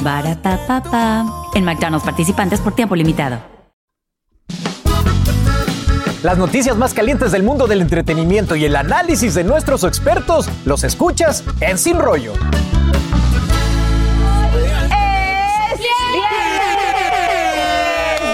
Barata 0.00 1.24
En 1.54 1.64
McDonald's 1.64 2.04
participantes 2.04 2.60
por 2.60 2.74
tiempo 2.74 2.96
limitado. 2.96 3.38
Las 6.22 6.36
noticias 6.36 6.76
más 6.76 6.92
calientes 6.92 7.32
del 7.32 7.42
mundo 7.42 7.66
del 7.66 7.80
entretenimiento 7.80 8.54
y 8.54 8.66
el 8.66 8.76
análisis 8.76 9.34
de 9.34 9.42
nuestros 9.42 9.84
expertos 9.84 10.50
los 10.66 10.84
escuchas 10.84 11.44
en 11.60 11.78
Sin 11.78 11.98
Rollo. 11.98 12.34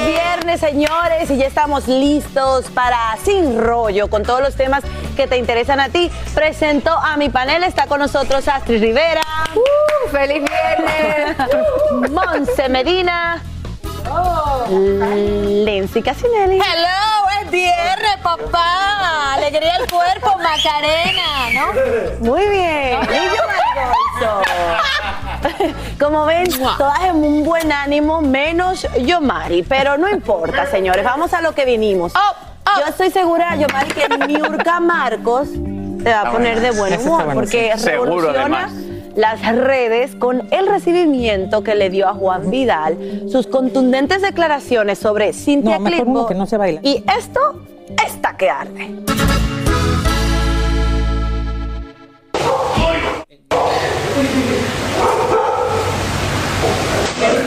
viernes, 0.07 0.61
señores, 0.61 1.31
y 1.31 1.37
ya 1.37 1.47
estamos 1.47 1.87
listos 1.87 2.67
para 2.75 2.97
Sin 3.25 3.59
Rollo 3.59 4.09
con 4.09 4.23
todos 4.23 4.41
los 4.41 4.55
temas 4.55 4.83
que 5.17 5.27
te 5.27 5.37
interesan 5.37 5.81
a 5.81 5.89
ti. 5.89 6.11
Presento 6.35 6.91
a 6.91 7.17
mi 7.17 7.31
panel, 7.31 7.63
está 7.65 7.87
con 7.87 8.01
nosotros 8.01 8.47
Astrid 8.49 8.81
Rivera. 8.81 9.23
Uh, 9.55 9.96
¡Feliz 10.11 10.43
viernes! 10.45 11.37
Monse 12.11 12.69
Medina. 12.69 13.41
Lenzi 14.69 16.03
Casinelli. 16.03 16.57
Hello, 16.57 17.29
es 17.43 17.51
viernes, 17.51 18.17
papá. 18.23 19.35
Alegría 19.35 19.77
al 19.77 19.91
cuerpo, 19.91 20.37
Macarena, 20.39 21.51
¿no? 21.55 21.67
Muy 22.21 22.49
bien. 22.49 22.99
Como 26.01 26.25
ven, 26.25 26.49
todas 26.79 27.05
en 27.05 27.17
un 27.17 27.45
buen 27.45 27.71
ánimo, 27.73 28.23
menos 28.23 28.87
Yomari. 28.99 29.63
Pero 29.63 29.99
no 29.99 30.09
importa, 30.09 30.67
señores. 30.67 31.05
Vamos 31.05 31.33
a 31.35 31.41
lo 31.41 31.55
que 31.55 31.65
vinimos. 31.65 32.13
Oh, 32.15 32.35
oh. 32.67 32.81
Yo 32.81 32.87
estoy 32.87 33.11
segura, 33.11 33.57
Yomari, 33.57 33.91
que 33.91 34.09
Miurka 34.27 34.81
Marcos 34.81 35.49
te 36.03 36.11
va 36.11 36.23
a 36.23 36.33
poner 36.33 36.61
de 36.61 36.71
buen 36.71 36.99
humor 37.01 37.35
porque 37.35 37.75
revoluciona 37.77 38.71
las 39.17 39.41
redes 39.57 40.15
con 40.15 40.47
el 40.53 40.67
recibimiento 40.67 41.65
que 41.65 41.75
le 41.75 41.91
dio 41.91 42.09
a 42.09 42.15
Juan 42.15 42.51
Vidal, 42.51 43.25
sus 43.29 43.47
contundentes 43.47 44.23
declaraciones 44.23 44.99
sobre 44.99 45.33
Cintia 45.33 45.79
Clitbo 45.79 46.29
no 46.35 46.47
se 46.47 46.57
baila. 46.57 46.81
y 46.83 47.03
esto 47.19 47.63
está 48.07 48.37
que 48.37 48.51
arde. 48.51 48.91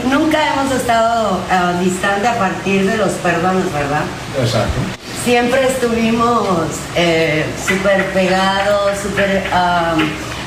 Nunca 0.09 0.53
hemos 0.53 0.71
estado 0.73 1.39
ah, 1.51 1.79
distante 1.83 2.27
a 2.27 2.37
partir 2.39 2.89
de 2.89 2.97
los 2.97 3.11
perdones, 3.13 3.71
¿verdad? 3.71 4.01
Exacto. 4.39 4.79
Siempre 5.23 5.67
estuvimos 5.67 6.67
eh, 6.95 7.45
súper 7.67 8.05
pegados, 8.13 8.97
súper 8.99 9.43
ah, 9.53 9.95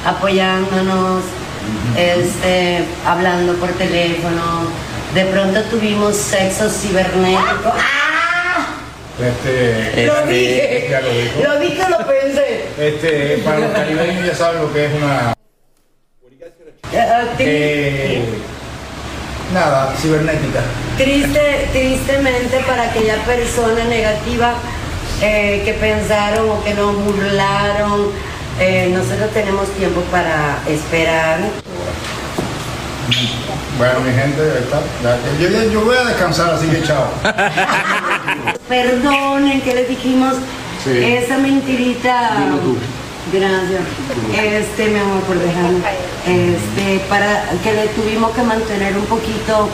apoyándonos, 0.04 1.22
este, 1.96 2.84
hablando 3.06 3.54
por 3.54 3.70
teléfono. 3.70 4.66
De 5.14 5.24
pronto 5.26 5.60
tuvimos 5.64 6.16
sexo 6.16 6.68
cibernético. 6.70 7.72
¡Ah! 7.76 8.66
Este, 9.20 10.06
Lo 10.06 10.14
este, 10.20 10.32
dije. 10.32 10.86
ya 10.90 11.00
lo 11.02 11.08
dijo. 11.10 11.42
Lo 11.44 11.58
dije, 11.60 11.82
lo 11.90 11.98
pensé. 12.06 12.64
Este, 12.78 13.38
para 13.44 13.58
los 13.58 13.70
caribeños 13.72 14.24
ya 14.26 14.34
saben 14.34 14.62
lo 14.62 14.72
que 14.72 14.86
es 14.86 14.92
una. 14.94 15.34
Ah, 16.94 17.24
tri- 17.38 17.44
eh, 17.46 18.22
nada, 19.52 19.94
cibernética. 20.00 20.60
Triste, 20.96 21.68
tristemente 21.72 22.58
para 22.66 22.84
aquella 22.90 23.16
persona 23.24 23.84
negativa 23.84 24.54
eh, 25.22 25.62
que 25.64 25.74
pensaron 25.74 26.48
o 26.50 26.64
que 26.64 26.74
nos 26.74 26.96
burlaron, 26.96 28.10
eh, 28.60 28.90
nosotros 28.94 29.30
tenemos 29.32 29.68
tiempo 29.78 30.00
para 30.10 30.58
esperar. 30.68 31.38
Bueno, 33.78 34.00
mi 34.00 34.12
gente, 34.12 34.40
está. 34.58 34.80
Yo, 35.40 35.48
yo- 35.48 35.70
yo 35.72 35.80
voy 35.84 35.96
a 35.96 36.04
descansar, 36.04 36.54
así 36.54 36.66
que 36.68 36.82
chao. 36.82 37.08
Perdonen 38.68 39.60
que 39.60 39.74
les 39.74 39.88
dijimos 39.88 40.34
Sí. 40.84 40.90
esa 40.98 41.38
mentirita. 41.38 42.30
Gracias. 43.32 43.82
Este, 44.36 44.88
mi 44.88 44.98
amor, 44.98 45.20
por 45.22 45.38
dejarme. 45.38 45.78
Este, 46.26 46.98
para 47.08 47.44
que 47.62 47.72
le 47.72 47.86
tuvimos 47.88 48.32
que 48.32 48.42
mantener 48.42 48.96
un 48.96 49.04
poquito 49.06 49.68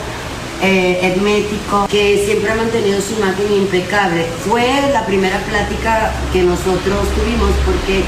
eh, 0.61 0.99
hermético, 1.01 1.87
que 1.89 2.23
siempre 2.25 2.51
ha 2.51 2.55
mantenido 2.55 3.01
su 3.01 3.13
imagen 3.13 3.51
impecable. 3.53 4.27
Fue 4.47 4.63
la 4.93 5.03
primera 5.05 5.37
plática 5.39 6.11
que 6.31 6.43
nosotros 6.43 7.07
tuvimos 7.15 7.49
porque 7.65 8.03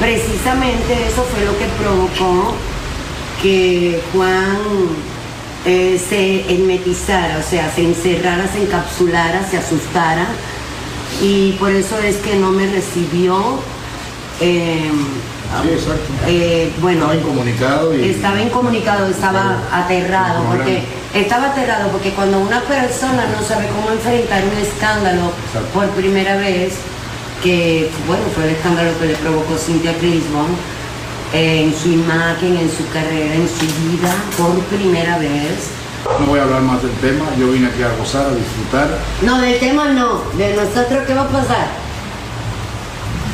precisamente 0.00 1.06
eso 1.08 1.22
fue 1.24 1.44
lo 1.44 1.56
que 1.58 1.66
provocó 1.80 2.54
que 3.42 4.00
Juan 4.12 4.56
eh, 5.66 6.00
se 6.08 6.52
hermetizara, 6.54 7.38
o 7.38 7.42
sea, 7.42 7.70
se 7.74 7.82
encerrara, 7.82 8.46
se 8.52 8.62
encapsulara, 8.62 9.46
se 9.50 9.58
asustara. 9.58 10.26
Y 11.22 11.52
por 11.52 11.70
eso 11.70 11.98
es 11.98 12.16
que 12.16 12.36
no 12.36 12.50
me 12.50 12.66
recibió. 12.66 13.58
eh, 14.40 14.90
Sí, 15.62 15.68
exacto. 15.68 16.12
eh, 16.26 16.72
bueno, 16.80 17.02
Estaba 17.12 17.14
incomunicado 17.16 17.94
y. 17.96 18.08
estaba 18.08 18.40
incomunicado, 18.42 19.06
estaba 19.06 19.58
aterrado, 19.70 20.42
porque 20.46 20.82
estaba 21.14 21.46
aterrado 21.52 21.90
porque 21.90 22.10
cuando 22.10 22.40
una 22.40 22.60
persona 22.62 23.26
no 23.26 23.46
sabe 23.46 23.68
cómo 23.68 23.92
enfrentar 23.92 24.42
un 24.42 24.58
escándalo 24.60 25.30
Exacto. 25.46 25.68
por 25.72 25.88
primera 25.90 26.36
vez, 26.36 26.72
que 27.44 27.90
bueno, 28.06 28.24
fue 28.34 28.44
el 28.44 28.50
escándalo 28.56 28.98
que 28.98 29.06
le 29.06 29.14
provocó 29.16 29.56
Cynthia 29.58 29.96
Crisbon, 29.98 30.46
en 31.34 31.74
su 31.74 31.90
imagen, 31.90 32.56
en 32.56 32.70
su 32.70 32.88
carrera, 32.88 33.34
en 33.34 33.46
su 33.46 33.66
vida, 33.66 34.12
por 34.38 34.58
primera 34.64 35.18
vez. 35.18 35.68
No 36.20 36.26
voy 36.26 36.40
a 36.40 36.44
hablar 36.44 36.62
más 36.62 36.82
del 36.82 36.92
tema, 36.92 37.26
yo 37.38 37.52
vine 37.52 37.66
aquí 37.66 37.82
a 37.82 37.94
gozar, 37.96 38.26
a 38.26 38.34
disfrutar. 38.34 38.98
No, 39.22 39.40
del 39.40 39.58
tema 39.58 39.90
no, 39.90 40.22
de 40.38 40.54
nosotros, 40.54 41.04
¿qué 41.06 41.14
va 41.14 41.22
a 41.22 41.28
pasar? 41.28 41.68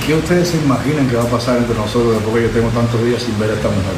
¿Qué 0.04 0.14
ustedes 0.14 0.48
se 0.48 0.56
imaginan 0.56 1.08
que 1.08 1.14
va 1.14 1.22
a 1.22 1.30
pasar 1.30 1.58
entre 1.58 1.76
nosotros 1.76 2.14
después 2.14 2.34
que 2.34 2.48
yo 2.48 2.50
tengo 2.50 2.68
tantos 2.70 3.04
días 3.04 3.22
sin 3.22 3.38
ver 3.38 3.50
a 3.50 3.54
esta 3.54 3.68
mujer? 3.68 3.94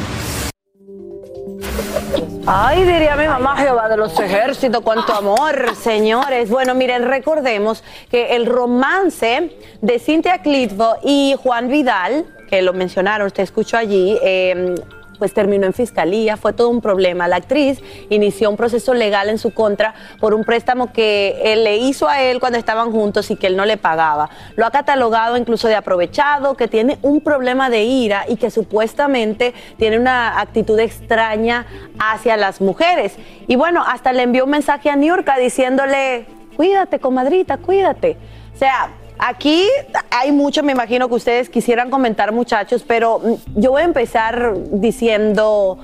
Ay, 2.45 2.83
diría 2.83 3.15
mi 3.15 3.25
mamá 3.25 3.55
Jehová 3.55 3.87
de 3.87 3.95
los 3.95 4.19
ejércitos, 4.19 4.81
cuánto 4.81 5.13
amor, 5.13 5.77
señores. 5.77 6.49
Bueno, 6.49 6.75
miren, 6.75 7.03
recordemos 7.03 7.85
que 8.11 8.35
el 8.35 8.45
romance 8.45 9.55
de 9.79 9.97
Cynthia 9.97 10.39
Clitbo 10.41 10.97
y 11.03 11.35
Juan 11.41 11.69
Vidal, 11.69 12.25
que 12.49 12.61
lo 12.61 12.73
mencionaron, 12.73 13.27
usted 13.27 13.43
escuchó 13.43 13.77
allí, 13.77 14.19
eh, 14.21 14.75
pues 15.23 15.33
terminó 15.33 15.65
en 15.65 15.71
fiscalía, 15.71 16.35
fue 16.35 16.51
todo 16.51 16.67
un 16.67 16.81
problema. 16.81 17.29
La 17.29 17.37
actriz 17.37 17.81
inició 18.09 18.49
un 18.49 18.57
proceso 18.57 18.93
legal 18.93 19.29
en 19.29 19.37
su 19.37 19.53
contra 19.53 19.95
por 20.19 20.33
un 20.33 20.43
préstamo 20.43 20.91
que 20.91 21.39
él 21.45 21.63
le 21.63 21.77
hizo 21.77 22.09
a 22.09 22.21
él 22.21 22.41
cuando 22.41 22.59
estaban 22.59 22.91
juntos 22.91 23.31
y 23.31 23.37
que 23.37 23.47
él 23.47 23.55
no 23.55 23.63
le 23.63 23.77
pagaba. 23.77 24.29
Lo 24.57 24.65
ha 24.65 24.71
catalogado 24.71 25.37
incluso 25.37 25.69
de 25.69 25.75
aprovechado, 25.75 26.57
que 26.57 26.67
tiene 26.67 26.97
un 27.03 27.21
problema 27.21 27.69
de 27.69 27.85
ira 27.85 28.25
y 28.27 28.35
que 28.35 28.51
supuestamente 28.51 29.53
tiene 29.77 29.97
una 29.97 30.41
actitud 30.41 30.77
extraña 30.77 31.67
hacia 31.97 32.35
las 32.35 32.59
mujeres. 32.59 33.15
Y 33.47 33.55
bueno, 33.55 33.81
hasta 33.87 34.11
le 34.11 34.23
envió 34.23 34.43
un 34.43 34.49
mensaje 34.49 34.89
a 34.89 34.97
Niurka 34.97 35.37
diciéndole, 35.37 36.25
cuídate, 36.57 36.99
comadrita, 36.99 37.55
cuídate. 37.59 38.17
O 38.53 38.57
sea, 38.57 38.89
aquí 39.23 39.67
hay 40.11 40.31
mucho, 40.31 40.63
me 40.63 40.73
imagino 40.73 41.07
que 41.07 41.15
ustedes 41.15 41.49
quisieran 41.49 41.89
comentar, 41.89 42.31
muchachos, 42.31 42.83
pero 42.85 43.19
mm, 43.19 43.59
yo 43.59 43.71
voy 43.71 43.81
a 43.81 43.85
empezar 43.85 44.53
diciendo, 44.71 45.77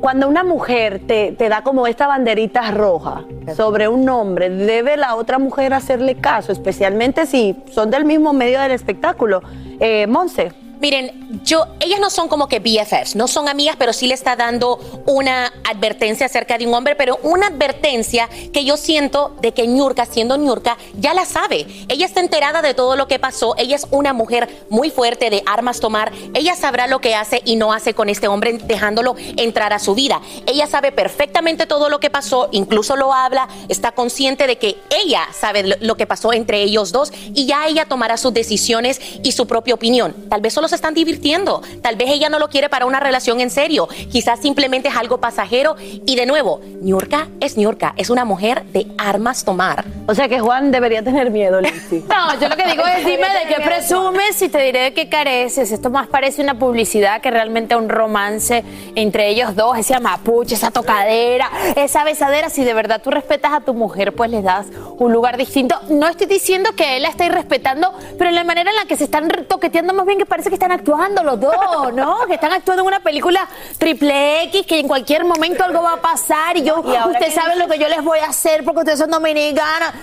cuando 0.00 0.28
una 0.28 0.44
mujer 0.44 1.00
te, 1.06 1.32
te 1.32 1.48
da 1.48 1.62
como 1.62 1.86
esta 1.86 2.06
banderita 2.06 2.70
roja 2.70 3.24
sobre 3.56 3.88
un 3.88 4.08
hombre, 4.08 4.48
¿debe 4.50 4.96
la 4.96 5.16
otra 5.16 5.38
mujer 5.38 5.74
hacerle 5.74 6.16
caso? 6.16 6.52
Especialmente 6.52 7.26
si 7.26 7.56
son 7.72 7.90
del 7.90 8.04
mismo 8.04 8.32
medio 8.32 8.60
del 8.60 8.72
espectáculo. 8.72 9.42
Eh, 9.80 10.06
Monse. 10.06 10.63
Miren, 10.80 11.40
yo, 11.44 11.66
ellas 11.80 11.98
no 12.00 12.10
son 12.10 12.28
como 12.28 12.48
que 12.48 12.58
BFFs, 12.58 13.16
no 13.16 13.26
son 13.28 13.48
amigas, 13.48 13.76
pero 13.78 13.92
sí 13.92 14.06
le 14.06 14.14
está 14.14 14.36
dando 14.36 14.78
una 15.06 15.52
advertencia 15.68 16.26
acerca 16.26 16.58
de 16.58 16.66
un 16.66 16.74
hombre, 16.74 16.94
pero 16.94 17.18
una 17.22 17.46
advertencia 17.46 18.28
que 18.52 18.64
yo 18.64 18.76
siento 18.76 19.34
de 19.40 19.52
que 19.52 19.66
Ñurka, 19.66 20.04
siendo 20.06 20.36
Ñurka, 20.36 20.76
ya 20.98 21.14
la 21.14 21.24
sabe. 21.24 21.66
Ella 21.88 22.06
está 22.06 22.20
enterada 22.20 22.60
de 22.62 22.74
todo 22.74 22.96
lo 22.96 23.08
que 23.08 23.18
pasó, 23.18 23.54
ella 23.56 23.76
es 23.76 23.86
una 23.90 24.12
mujer 24.12 24.64
muy 24.68 24.90
fuerte 24.90 25.30
de 25.30 25.42
armas 25.46 25.80
tomar, 25.80 26.12
ella 26.34 26.54
sabrá 26.54 26.86
lo 26.86 27.00
que 27.00 27.14
hace 27.14 27.40
y 27.44 27.56
no 27.56 27.72
hace 27.72 27.94
con 27.94 28.08
este 28.08 28.28
hombre 28.28 28.52
dejándolo 28.64 29.14
entrar 29.36 29.72
a 29.72 29.78
su 29.78 29.94
vida. 29.94 30.20
Ella 30.46 30.66
sabe 30.66 30.92
perfectamente 30.92 31.66
todo 31.66 31.88
lo 31.88 32.00
que 32.00 32.10
pasó, 32.10 32.48
incluso 32.52 32.96
lo 32.96 33.12
habla, 33.12 33.48
está 33.68 33.92
consciente 33.92 34.46
de 34.46 34.58
que 34.58 34.76
ella 34.90 35.26
sabe 35.32 35.76
lo- 35.80 35.94
que 35.96 36.06
pasó 36.06 36.32
entre 36.32 36.60
ellos 36.62 36.90
dos 36.92 37.12
y 37.34 37.46
ya 37.46 37.66
ella 37.68 37.84
tomará 37.86 38.16
sus 38.16 38.34
decisiones 38.34 39.00
y 39.22 39.32
su 39.32 39.46
propia 39.46 39.74
opinión. 39.74 40.12
Tal 40.28 40.40
vez 40.40 40.52
solo 40.52 40.63
se 40.68 40.76
están 40.76 40.94
divirtiendo, 40.94 41.62
tal 41.82 41.96
vez 41.96 42.10
ella 42.10 42.28
no 42.28 42.38
lo 42.38 42.48
quiere 42.48 42.68
para 42.68 42.86
una 42.86 43.00
relación 43.00 43.40
en 43.40 43.50
serio, 43.50 43.88
quizás 44.10 44.40
simplemente 44.40 44.88
es 44.88 44.96
algo 44.96 45.18
pasajero 45.18 45.76
y 45.78 46.16
de 46.16 46.26
nuevo, 46.26 46.60
Niurka 46.80 47.28
es 47.40 47.56
Niurka, 47.56 47.94
es 47.96 48.10
una 48.10 48.24
mujer 48.24 48.64
de 48.66 48.86
armas 48.98 49.44
tomar. 49.44 49.84
O 50.06 50.14
sea 50.14 50.28
que 50.28 50.38
Juan 50.38 50.70
debería 50.70 51.02
tener 51.02 51.30
miedo, 51.30 51.60
Lindsay. 51.60 52.04
No, 52.14 52.40
yo 52.40 52.48
lo 52.48 52.56
que 52.56 52.66
digo 52.66 52.82
es 52.86 53.04
dime 53.04 53.26
de 53.28 53.54
qué 53.54 53.60
presumes 53.62 54.40
y 54.40 54.48
te 54.48 54.58
diré 54.58 54.80
de 54.82 54.94
qué 54.94 55.08
careces. 55.08 55.72
Esto 55.72 55.90
más 55.90 56.06
parece 56.06 56.42
una 56.42 56.58
publicidad 56.58 57.20
que 57.20 57.30
realmente 57.30 57.74
un 57.76 57.88
romance 57.88 58.62
entre 58.94 59.28
ellos 59.28 59.56
dos, 59.56 59.76
ese 59.78 59.94
amapuche, 59.94 60.54
esa 60.54 60.70
tocadera, 60.70 61.50
esa 61.76 62.04
besadera. 62.04 62.50
Si 62.50 62.64
de 62.64 62.74
verdad 62.74 63.00
tú 63.02 63.10
respetas 63.10 63.52
a 63.52 63.60
tu 63.60 63.74
mujer, 63.74 64.14
pues 64.14 64.30
les 64.30 64.44
das 64.44 64.66
un 64.98 65.12
lugar 65.12 65.36
distinto. 65.36 65.76
No 65.88 66.06
estoy 66.08 66.26
diciendo 66.26 66.70
que 66.76 66.96
él 66.96 67.02
la 67.02 67.08
esté 67.08 67.26
irrespetando, 67.26 67.92
pero 68.18 68.30
en 68.30 68.36
la 68.36 68.44
manera 68.44 68.70
en 68.70 68.76
la 68.76 68.84
que 68.84 68.96
se 68.96 69.04
están 69.04 69.28
toqueteando, 69.48 69.92
más 69.94 70.06
bien 70.06 70.18
que 70.18 70.26
parece 70.26 70.48
que 70.48 70.53
están 70.54 70.72
actuando 70.72 71.22
los 71.22 71.38
dos, 71.38 71.92
¿no? 71.94 72.26
Que 72.26 72.34
están 72.34 72.52
actuando 72.52 72.82
en 72.82 72.88
una 72.88 73.00
película 73.00 73.48
triple 73.78 74.44
X, 74.44 74.66
que 74.66 74.80
en 74.80 74.88
cualquier 74.88 75.24
momento 75.24 75.64
algo 75.64 75.82
va 75.82 75.94
a 75.94 76.00
pasar 76.00 76.56
y 76.56 76.62
yo, 76.62 76.82
Y 76.86 76.96
ahora 76.96 77.12
usted 77.12 77.26
que 77.26 77.30
sabe 77.32 77.56
lo 77.56 77.68
que 77.68 77.78
yo 77.78 77.88
les 77.88 78.02
voy 78.02 78.18
a 78.18 78.26
hacer 78.26 78.64
porque 78.64 78.80
ustedes 78.80 78.98
son 78.98 79.10
dominicanas. 79.10 79.94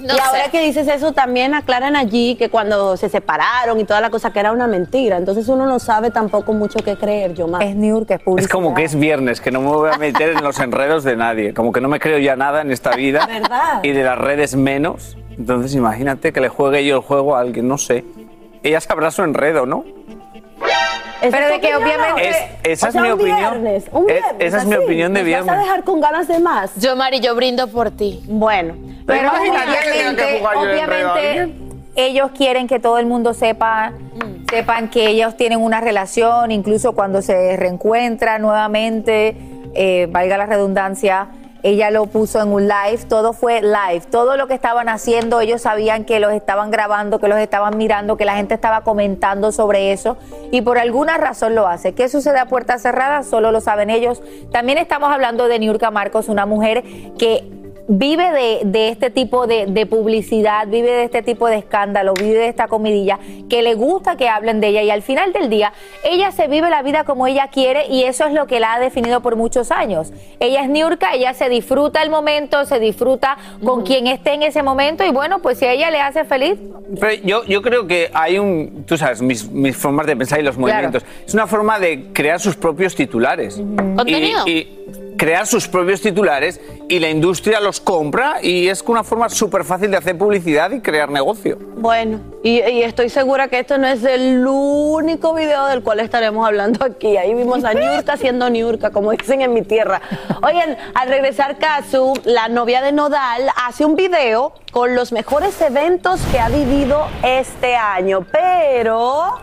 No 0.00 0.14
y 0.14 0.18
ahora 0.18 0.44
sé. 0.44 0.50
que 0.50 0.60
dices 0.60 0.86
eso, 0.88 1.12
también 1.12 1.54
aclaran 1.54 1.96
allí 1.96 2.36
que 2.36 2.48
cuando 2.48 2.96
se 2.96 3.08
separaron 3.08 3.78
y 3.80 3.84
toda 3.84 4.00
la 4.00 4.10
cosa 4.10 4.32
que 4.32 4.40
era 4.40 4.52
una 4.52 4.66
mentira. 4.66 5.16
Entonces 5.16 5.48
uno 5.48 5.66
no 5.66 5.78
sabe 5.78 6.10
tampoco 6.10 6.52
mucho 6.52 6.78
qué 6.80 6.96
creer, 6.96 7.34
yo 7.34 7.48
más. 7.48 7.62
Es 7.64 7.74
New 7.74 8.06
que 8.06 8.14
es 8.14 8.20
Es 8.36 8.48
como 8.48 8.74
que 8.74 8.84
es 8.84 8.94
viernes, 8.94 9.40
que 9.40 9.50
no 9.50 9.60
me 9.60 9.68
voy 9.68 9.90
a 9.92 9.98
meter 9.98 10.30
en 10.30 10.42
los 10.42 10.58
enredos 10.60 11.04
de 11.04 11.16
nadie. 11.16 11.52
Como 11.54 11.72
que 11.72 11.80
no 11.80 11.88
me 11.88 11.98
creo 11.98 12.18
ya 12.18 12.36
nada 12.36 12.60
en 12.60 12.70
esta 12.70 12.94
vida. 12.94 13.26
¿Verdad? 13.26 13.80
Y 13.82 13.92
de 13.92 14.04
las 14.04 14.18
redes 14.18 14.54
menos. 14.54 15.16
Entonces 15.36 15.74
imagínate 15.74 16.32
que 16.32 16.40
le 16.40 16.48
juegue 16.48 16.84
yo 16.84 16.96
el 16.96 17.02
juego 17.02 17.36
a 17.36 17.40
alguien, 17.40 17.68
no 17.68 17.76
sé. 17.76 18.04
Ella 18.66 18.80
sabrá 18.80 19.10
su 19.12 19.22
enredo, 19.22 19.64
¿no? 19.64 19.84
Pero 21.20 21.48
de 21.48 21.60
que 21.60 21.74
obviamente- 21.76 22.28
Es- 22.28 22.36
esa 22.64 22.86
O 22.86 22.88
es 22.90 22.94
mi 22.96 23.00
un 23.02 23.12
opinión. 23.12 23.38
viernes, 23.38 23.84
un 23.92 24.10
Es- 24.10 24.16
viernes, 24.16 24.34
esa 24.40 24.58
es 24.58 24.64
mi 24.66 24.74
opinión 24.74 25.14
de 25.14 25.22
¿Nos 25.22 25.30
vas 25.30 25.38
a 25.38 25.42
viernes. 25.44 25.64
dejar 25.66 25.84
con 25.84 26.00
ganas 26.00 26.28
de 26.28 26.38
más? 26.40 26.72
Yo, 26.76 26.94
Mari, 26.96 27.20
yo 27.20 27.34
brindo 27.34 27.68
por 27.68 27.90
ti. 27.92 28.22
Bueno. 28.26 28.74
Pero 29.06 29.30
obviamente, 29.30 30.42
obviamente 30.56 31.54
ellos 31.94 32.30
quieren 32.36 32.66
que 32.66 32.78
todo 32.80 32.98
el 32.98 33.06
mundo 33.06 33.34
sepa, 33.34 33.92
sepan 34.50 34.90
que 34.90 35.06
ellos 35.08 35.36
tienen 35.36 35.60
una 35.62 35.80
relación, 35.80 36.50
incluso 36.50 36.92
cuando 36.92 37.22
se 37.22 37.56
reencuentran 37.56 38.42
nuevamente, 38.42 39.36
eh, 39.74 40.08
valga 40.10 40.36
la 40.38 40.46
redundancia, 40.46 41.28
ella 41.66 41.90
lo 41.90 42.06
puso 42.06 42.40
en 42.40 42.52
un 42.52 42.68
live, 42.68 42.98
todo 43.08 43.32
fue 43.32 43.60
live, 43.60 44.02
todo 44.08 44.36
lo 44.36 44.46
que 44.46 44.54
estaban 44.54 44.88
haciendo, 44.88 45.40
ellos 45.40 45.62
sabían 45.62 46.04
que 46.04 46.20
los 46.20 46.32
estaban 46.32 46.70
grabando, 46.70 47.18
que 47.18 47.26
los 47.26 47.38
estaban 47.38 47.76
mirando, 47.76 48.16
que 48.16 48.24
la 48.24 48.36
gente 48.36 48.54
estaba 48.54 48.82
comentando 48.82 49.50
sobre 49.50 49.90
eso 49.90 50.16
y 50.52 50.62
por 50.62 50.78
alguna 50.78 51.18
razón 51.18 51.56
lo 51.56 51.66
hace. 51.66 51.92
¿Qué 51.92 52.08
sucede 52.08 52.38
a 52.38 52.46
puertas 52.46 52.82
cerradas? 52.82 53.26
Solo 53.26 53.50
lo 53.50 53.60
saben 53.60 53.90
ellos. 53.90 54.22
También 54.52 54.78
estamos 54.78 55.12
hablando 55.12 55.48
de 55.48 55.58
Niurka 55.58 55.90
Marcos, 55.90 56.28
una 56.28 56.46
mujer 56.46 56.84
que 57.18 57.55
vive 57.88 58.30
de, 58.32 58.60
de 58.64 58.88
este 58.88 59.10
tipo 59.10 59.46
de, 59.46 59.66
de 59.66 59.86
publicidad, 59.86 60.66
vive 60.66 60.90
de 60.90 61.04
este 61.04 61.22
tipo 61.22 61.48
de 61.48 61.58
escándalo, 61.58 62.14
vive 62.14 62.38
de 62.38 62.48
esta 62.48 62.68
comidilla, 62.68 63.18
que 63.48 63.62
le 63.62 63.74
gusta 63.74 64.16
que 64.16 64.28
hablen 64.28 64.60
de 64.60 64.68
ella 64.68 64.82
y 64.82 64.90
al 64.90 65.02
final 65.02 65.32
del 65.32 65.48
día 65.48 65.72
ella 66.04 66.32
se 66.32 66.48
vive 66.48 66.68
la 66.70 66.82
vida 66.82 67.04
como 67.04 67.26
ella 67.26 67.48
quiere 67.48 67.86
y 67.88 68.04
eso 68.04 68.26
es 68.26 68.32
lo 68.32 68.46
que 68.46 68.60
la 68.60 68.74
ha 68.74 68.80
definido 68.80 69.20
por 69.20 69.36
muchos 69.36 69.70
años. 69.70 70.12
Ella 70.40 70.62
es 70.62 70.68
Niurka, 70.68 71.14
ella 71.14 71.34
se 71.34 71.48
disfruta 71.48 72.02
el 72.02 72.10
momento, 72.10 72.64
se 72.64 72.80
disfruta 72.80 73.36
con 73.64 73.84
quien 73.84 74.06
esté 74.06 74.34
en 74.34 74.42
ese 74.42 74.62
momento 74.62 75.04
y 75.04 75.10
bueno, 75.10 75.40
pues 75.40 75.58
si 75.58 75.64
a 75.66 75.72
ella 75.72 75.90
le 75.90 76.00
hace 76.00 76.24
feliz, 76.24 76.58
Pero 77.00 77.22
yo, 77.24 77.44
yo 77.44 77.62
creo 77.62 77.86
que 77.86 78.10
hay 78.12 78.38
un, 78.38 78.84
tú 78.86 78.96
sabes, 78.96 79.22
mis, 79.22 79.50
mis 79.50 79.76
formas 79.76 80.06
de 80.06 80.16
pensar 80.16 80.40
y 80.40 80.42
los 80.42 80.58
movimientos. 80.58 81.04
Es 81.26 81.34
una 81.34 81.46
forma 81.46 81.78
de 81.78 82.12
crear 82.12 82.40
sus 82.40 82.56
propios 82.56 82.94
titulares. 82.94 83.56
¿Contenido? 83.96 84.46
Y, 84.46 84.50
y 84.50 85.05
crear 85.16 85.46
sus 85.46 85.68
propios 85.68 86.00
titulares 86.00 86.60
y 86.88 86.98
la 86.98 87.08
industria 87.08 87.60
los 87.60 87.80
compra 87.80 88.36
y 88.42 88.68
es 88.68 88.82
una 88.86 89.02
forma 89.02 89.28
súper 89.28 89.64
fácil 89.64 89.90
de 89.90 89.96
hacer 89.96 90.16
publicidad 90.16 90.70
y 90.70 90.80
crear 90.80 91.10
negocio. 91.10 91.58
Bueno, 91.76 92.20
y, 92.42 92.60
y 92.60 92.82
estoy 92.82 93.08
segura 93.08 93.48
que 93.48 93.58
esto 93.58 93.78
no 93.78 93.86
es 93.86 94.04
el 94.04 94.44
único 94.46 95.34
video 95.34 95.66
del 95.66 95.82
cual 95.82 96.00
estaremos 96.00 96.46
hablando 96.46 96.84
aquí. 96.84 97.16
Ahí 97.16 97.34
vimos 97.34 97.64
a 97.64 97.74
Niurka 97.74 98.16
siendo 98.16 98.48
Niurka, 98.48 98.90
como 98.90 99.10
dicen 99.12 99.40
en 99.40 99.52
mi 99.52 99.62
tierra. 99.62 100.00
Oigan, 100.42 100.76
al 100.94 101.08
regresar 101.08 101.58
Kazu, 101.58 102.14
la 102.24 102.48
novia 102.48 102.82
de 102.82 102.92
Nodal 102.92 103.48
hace 103.64 103.84
un 103.84 103.96
video 103.96 104.52
con 104.72 104.94
los 104.94 105.12
mejores 105.12 105.60
eventos 105.60 106.20
que 106.30 106.38
ha 106.38 106.48
vivido 106.48 107.06
este 107.22 107.74
año, 107.76 108.26
pero 108.30 109.38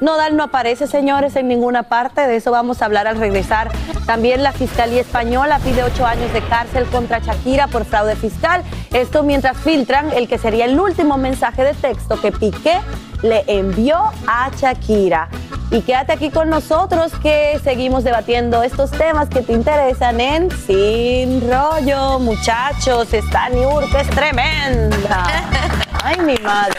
Nodal 0.00 0.36
no 0.36 0.44
aparece, 0.44 0.86
señores, 0.86 1.36
en 1.36 1.48
ninguna 1.48 1.84
parte. 1.84 2.26
De 2.26 2.36
eso 2.36 2.50
vamos 2.50 2.82
a 2.82 2.84
hablar 2.84 3.06
al 3.06 3.16
regresar. 3.16 3.70
También 4.06 4.42
la 4.42 4.52
Fiscalía 4.52 5.00
Española 5.00 5.58
pide 5.62 5.82
ocho 5.82 6.06
años 6.06 6.32
de 6.32 6.40
cárcel 6.42 6.86
contra 6.86 7.18
Shakira 7.18 7.66
por 7.66 7.84
fraude 7.84 8.14
fiscal. 8.16 8.62
Esto 8.92 9.22
mientras 9.22 9.56
filtran 9.56 10.12
el 10.12 10.28
que 10.28 10.38
sería 10.38 10.66
el 10.66 10.78
último 10.78 11.16
mensaje 11.18 11.64
de 11.64 11.74
texto 11.74 12.20
que 12.20 12.32
Piqué 12.32 12.78
le 13.22 13.44
envió 13.46 13.96
a 14.26 14.50
Shakira. 14.56 15.28
Y 15.70 15.80
quédate 15.80 16.12
aquí 16.12 16.30
con 16.30 16.48
nosotros 16.48 17.12
que 17.20 17.58
seguimos 17.64 18.04
debatiendo 18.04 18.62
estos 18.62 18.92
temas 18.92 19.28
que 19.28 19.42
te 19.42 19.52
interesan 19.52 20.20
en 20.20 20.50
Sin 20.50 21.40
Rollo. 21.50 22.20
Muchachos, 22.20 23.12
esta 23.12 23.48
Niurka 23.48 24.00
es 24.02 24.10
tremenda. 24.10 25.26
Ay, 26.04 26.20
mi 26.20 26.36
madre. 26.36 26.78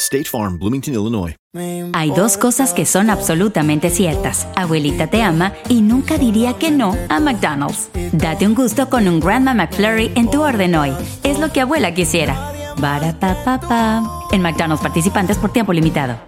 State 0.00 0.24
Farm, 0.24 0.58
Bloomington, 0.58 0.94
Illinois. 0.94 1.36
Hay 1.92 2.10
dos 2.10 2.36
cosas 2.36 2.72
que 2.72 2.86
son 2.86 3.10
absolutamente 3.10 3.90
ciertas. 3.90 4.46
Abuelita 4.56 5.08
te 5.08 5.22
ama 5.22 5.52
y 5.68 5.82
nunca 5.82 6.16
diría 6.16 6.54
que 6.54 6.70
no 6.70 6.96
a 7.08 7.20
McDonald's. 7.20 7.88
Date 8.12 8.46
un 8.46 8.54
gusto 8.54 8.88
con 8.88 9.06
un 9.08 9.20
Grandma 9.20 9.52
McFlurry 9.54 10.12
en 10.14 10.30
tu 10.30 10.42
orden 10.42 10.74
hoy. 10.74 10.92
Es 11.22 11.38
lo 11.38 11.52
que 11.52 11.60
abuela 11.60 11.92
quisiera. 11.92 12.52
Barapapapa. 12.78 14.02
En 14.32 14.42
McDonald's 14.42 14.82
participantes 14.82 15.38
por 15.38 15.52
tiempo 15.52 15.72
limitado. 15.72 16.18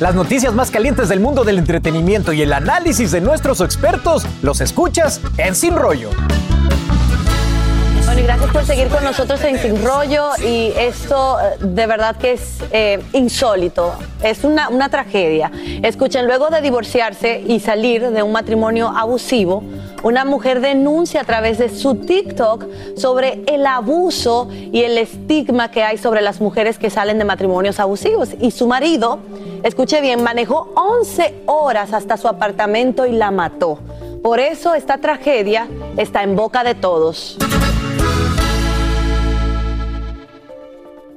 Las 0.00 0.14
noticias 0.14 0.54
más 0.54 0.70
calientes 0.70 1.08
del 1.08 1.20
mundo 1.20 1.44
del 1.44 1.58
entretenimiento 1.58 2.32
y 2.32 2.42
el 2.42 2.52
análisis 2.52 3.12
de 3.12 3.20
nuestros 3.20 3.60
expertos 3.60 4.26
los 4.42 4.60
escuchas 4.60 5.20
en 5.38 5.54
Sin 5.54 5.76
Rollo. 5.76 6.10
Gracias 8.22 8.52
por 8.52 8.64
seguir 8.64 8.86
con 8.86 9.02
nosotros 9.02 9.42
en 9.42 9.58
Sin 9.58 9.84
Rollo. 9.84 10.28
Y 10.46 10.72
esto 10.76 11.40
eh, 11.40 11.56
de 11.58 11.86
verdad 11.86 12.14
que 12.14 12.34
es 12.34 12.58
eh, 12.70 13.02
insólito. 13.12 13.94
Es 14.22 14.44
una, 14.44 14.68
una 14.68 14.88
tragedia. 14.88 15.50
Escuchen, 15.82 16.26
luego 16.26 16.48
de 16.48 16.60
divorciarse 16.60 17.42
y 17.44 17.58
salir 17.58 18.10
de 18.10 18.22
un 18.22 18.30
matrimonio 18.30 18.88
abusivo, 18.88 19.64
una 20.04 20.24
mujer 20.24 20.60
denuncia 20.60 21.22
a 21.22 21.24
través 21.24 21.58
de 21.58 21.68
su 21.68 21.96
TikTok 21.96 22.66
sobre 22.96 23.42
el 23.48 23.66
abuso 23.66 24.48
y 24.52 24.84
el 24.84 24.98
estigma 24.98 25.72
que 25.72 25.82
hay 25.82 25.98
sobre 25.98 26.22
las 26.22 26.40
mujeres 26.40 26.78
que 26.78 26.90
salen 26.90 27.18
de 27.18 27.24
matrimonios 27.24 27.80
abusivos. 27.80 28.30
Y 28.40 28.52
su 28.52 28.68
marido, 28.68 29.18
escuche 29.64 30.00
bien, 30.00 30.22
manejó 30.22 30.72
11 30.76 31.42
horas 31.46 31.92
hasta 31.92 32.16
su 32.16 32.28
apartamento 32.28 33.04
y 33.04 33.12
la 33.12 33.32
mató. 33.32 33.80
Por 34.22 34.38
eso 34.38 34.74
esta 34.74 34.98
tragedia 34.98 35.66
está 35.96 36.22
en 36.22 36.36
boca 36.36 36.62
de 36.62 36.76
todos. 36.76 37.36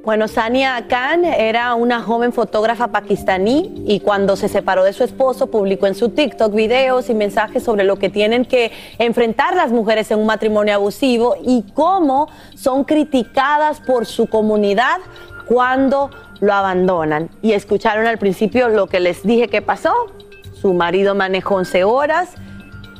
Bueno, 0.05 0.27
Sania 0.27 0.85
Khan 0.87 1.25
era 1.25 1.73
una 1.73 1.99
joven 1.99 2.31
fotógrafa 2.31 2.89
pakistaní 2.89 3.85
y 3.87 4.01
cuando 4.01 4.35
se 4.35 4.47
separó 4.47 4.83
de 4.83 4.93
su 4.93 5.03
esposo 5.03 5.47
publicó 5.47 5.87
en 5.87 5.95
su 5.95 6.09
TikTok 6.09 6.53
videos 6.53 7.09
y 7.09 7.15
mensajes 7.15 7.63
sobre 7.63 7.85
lo 7.85 7.97
que 7.97 8.11
tienen 8.11 8.45
que 8.45 8.71
enfrentar 8.99 9.55
las 9.55 9.71
mujeres 9.71 10.11
en 10.11 10.19
un 10.19 10.27
matrimonio 10.27 10.75
abusivo 10.75 11.35
y 11.43 11.63
cómo 11.73 12.29
son 12.53 12.83
criticadas 12.83 13.81
por 13.81 14.05
su 14.05 14.27
comunidad 14.27 14.97
cuando 15.47 16.11
lo 16.39 16.53
abandonan. 16.53 17.31
Y 17.41 17.53
escucharon 17.53 18.05
al 18.05 18.19
principio 18.19 18.69
lo 18.69 18.85
que 18.85 18.99
les 18.99 19.23
dije 19.23 19.47
que 19.47 19.63
pasó. 19.63 19.91
Su 20.53 20.75
marido 20.75 21.15
manejó 21.15 21.55
11 21.55 21.83
horas, 21.83 22.29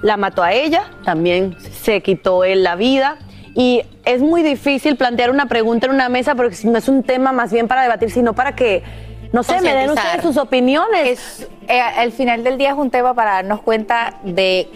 la 0.02 0.18
mató 0.18 0.42
a 0.42 0.54
ella, 0.54 0.86
también 1.04 1.56
se 1.60 2.02
quitó 2.02 2.44
él 2.44 2.64
la 2.64 2.76
vida. 2.76 3.20
Y 3.56 3.84
es 4.04 4.22
muy 4.22 4.44
difícil 4.44 4.98
plantear 4.98 5.32
una 5.32 5.48
pregunta 5.48 5.88
en 5.88 5.94
una 5.94 6.10
mesa 6.10 6.36
porque 6.36 6.56
no 6.66 6.78
es 6.78 6.90
un 6.90 7.04
tema 7.04 7.32
más 7.32 7.52
bien 7.54 7.68
para 7.68 7.82
debatir, 7.82 8.12
sino 8.12 8.34
para 8.34 8.54
que, 8.54 8.84
no 9.32 9.44
sé, 9.44 9.62
me 9.62 9.74
den 9.74 9.90
ustedes 9.90 10.22
sus 10.22 10.36
opiniones. 10.36 11.48
Eh, 11.68 11.80
al 11.80 12.12
final 12.12 12.44
del 12.44 12.58
día 12.58 12.72
es 12.72 12.76
un 12.76 12.92
tema 12.92 13.14
para 13.14 13.32
darnos 13.32 13.62
cuenta 13.62 14.20
de 14.24 14.70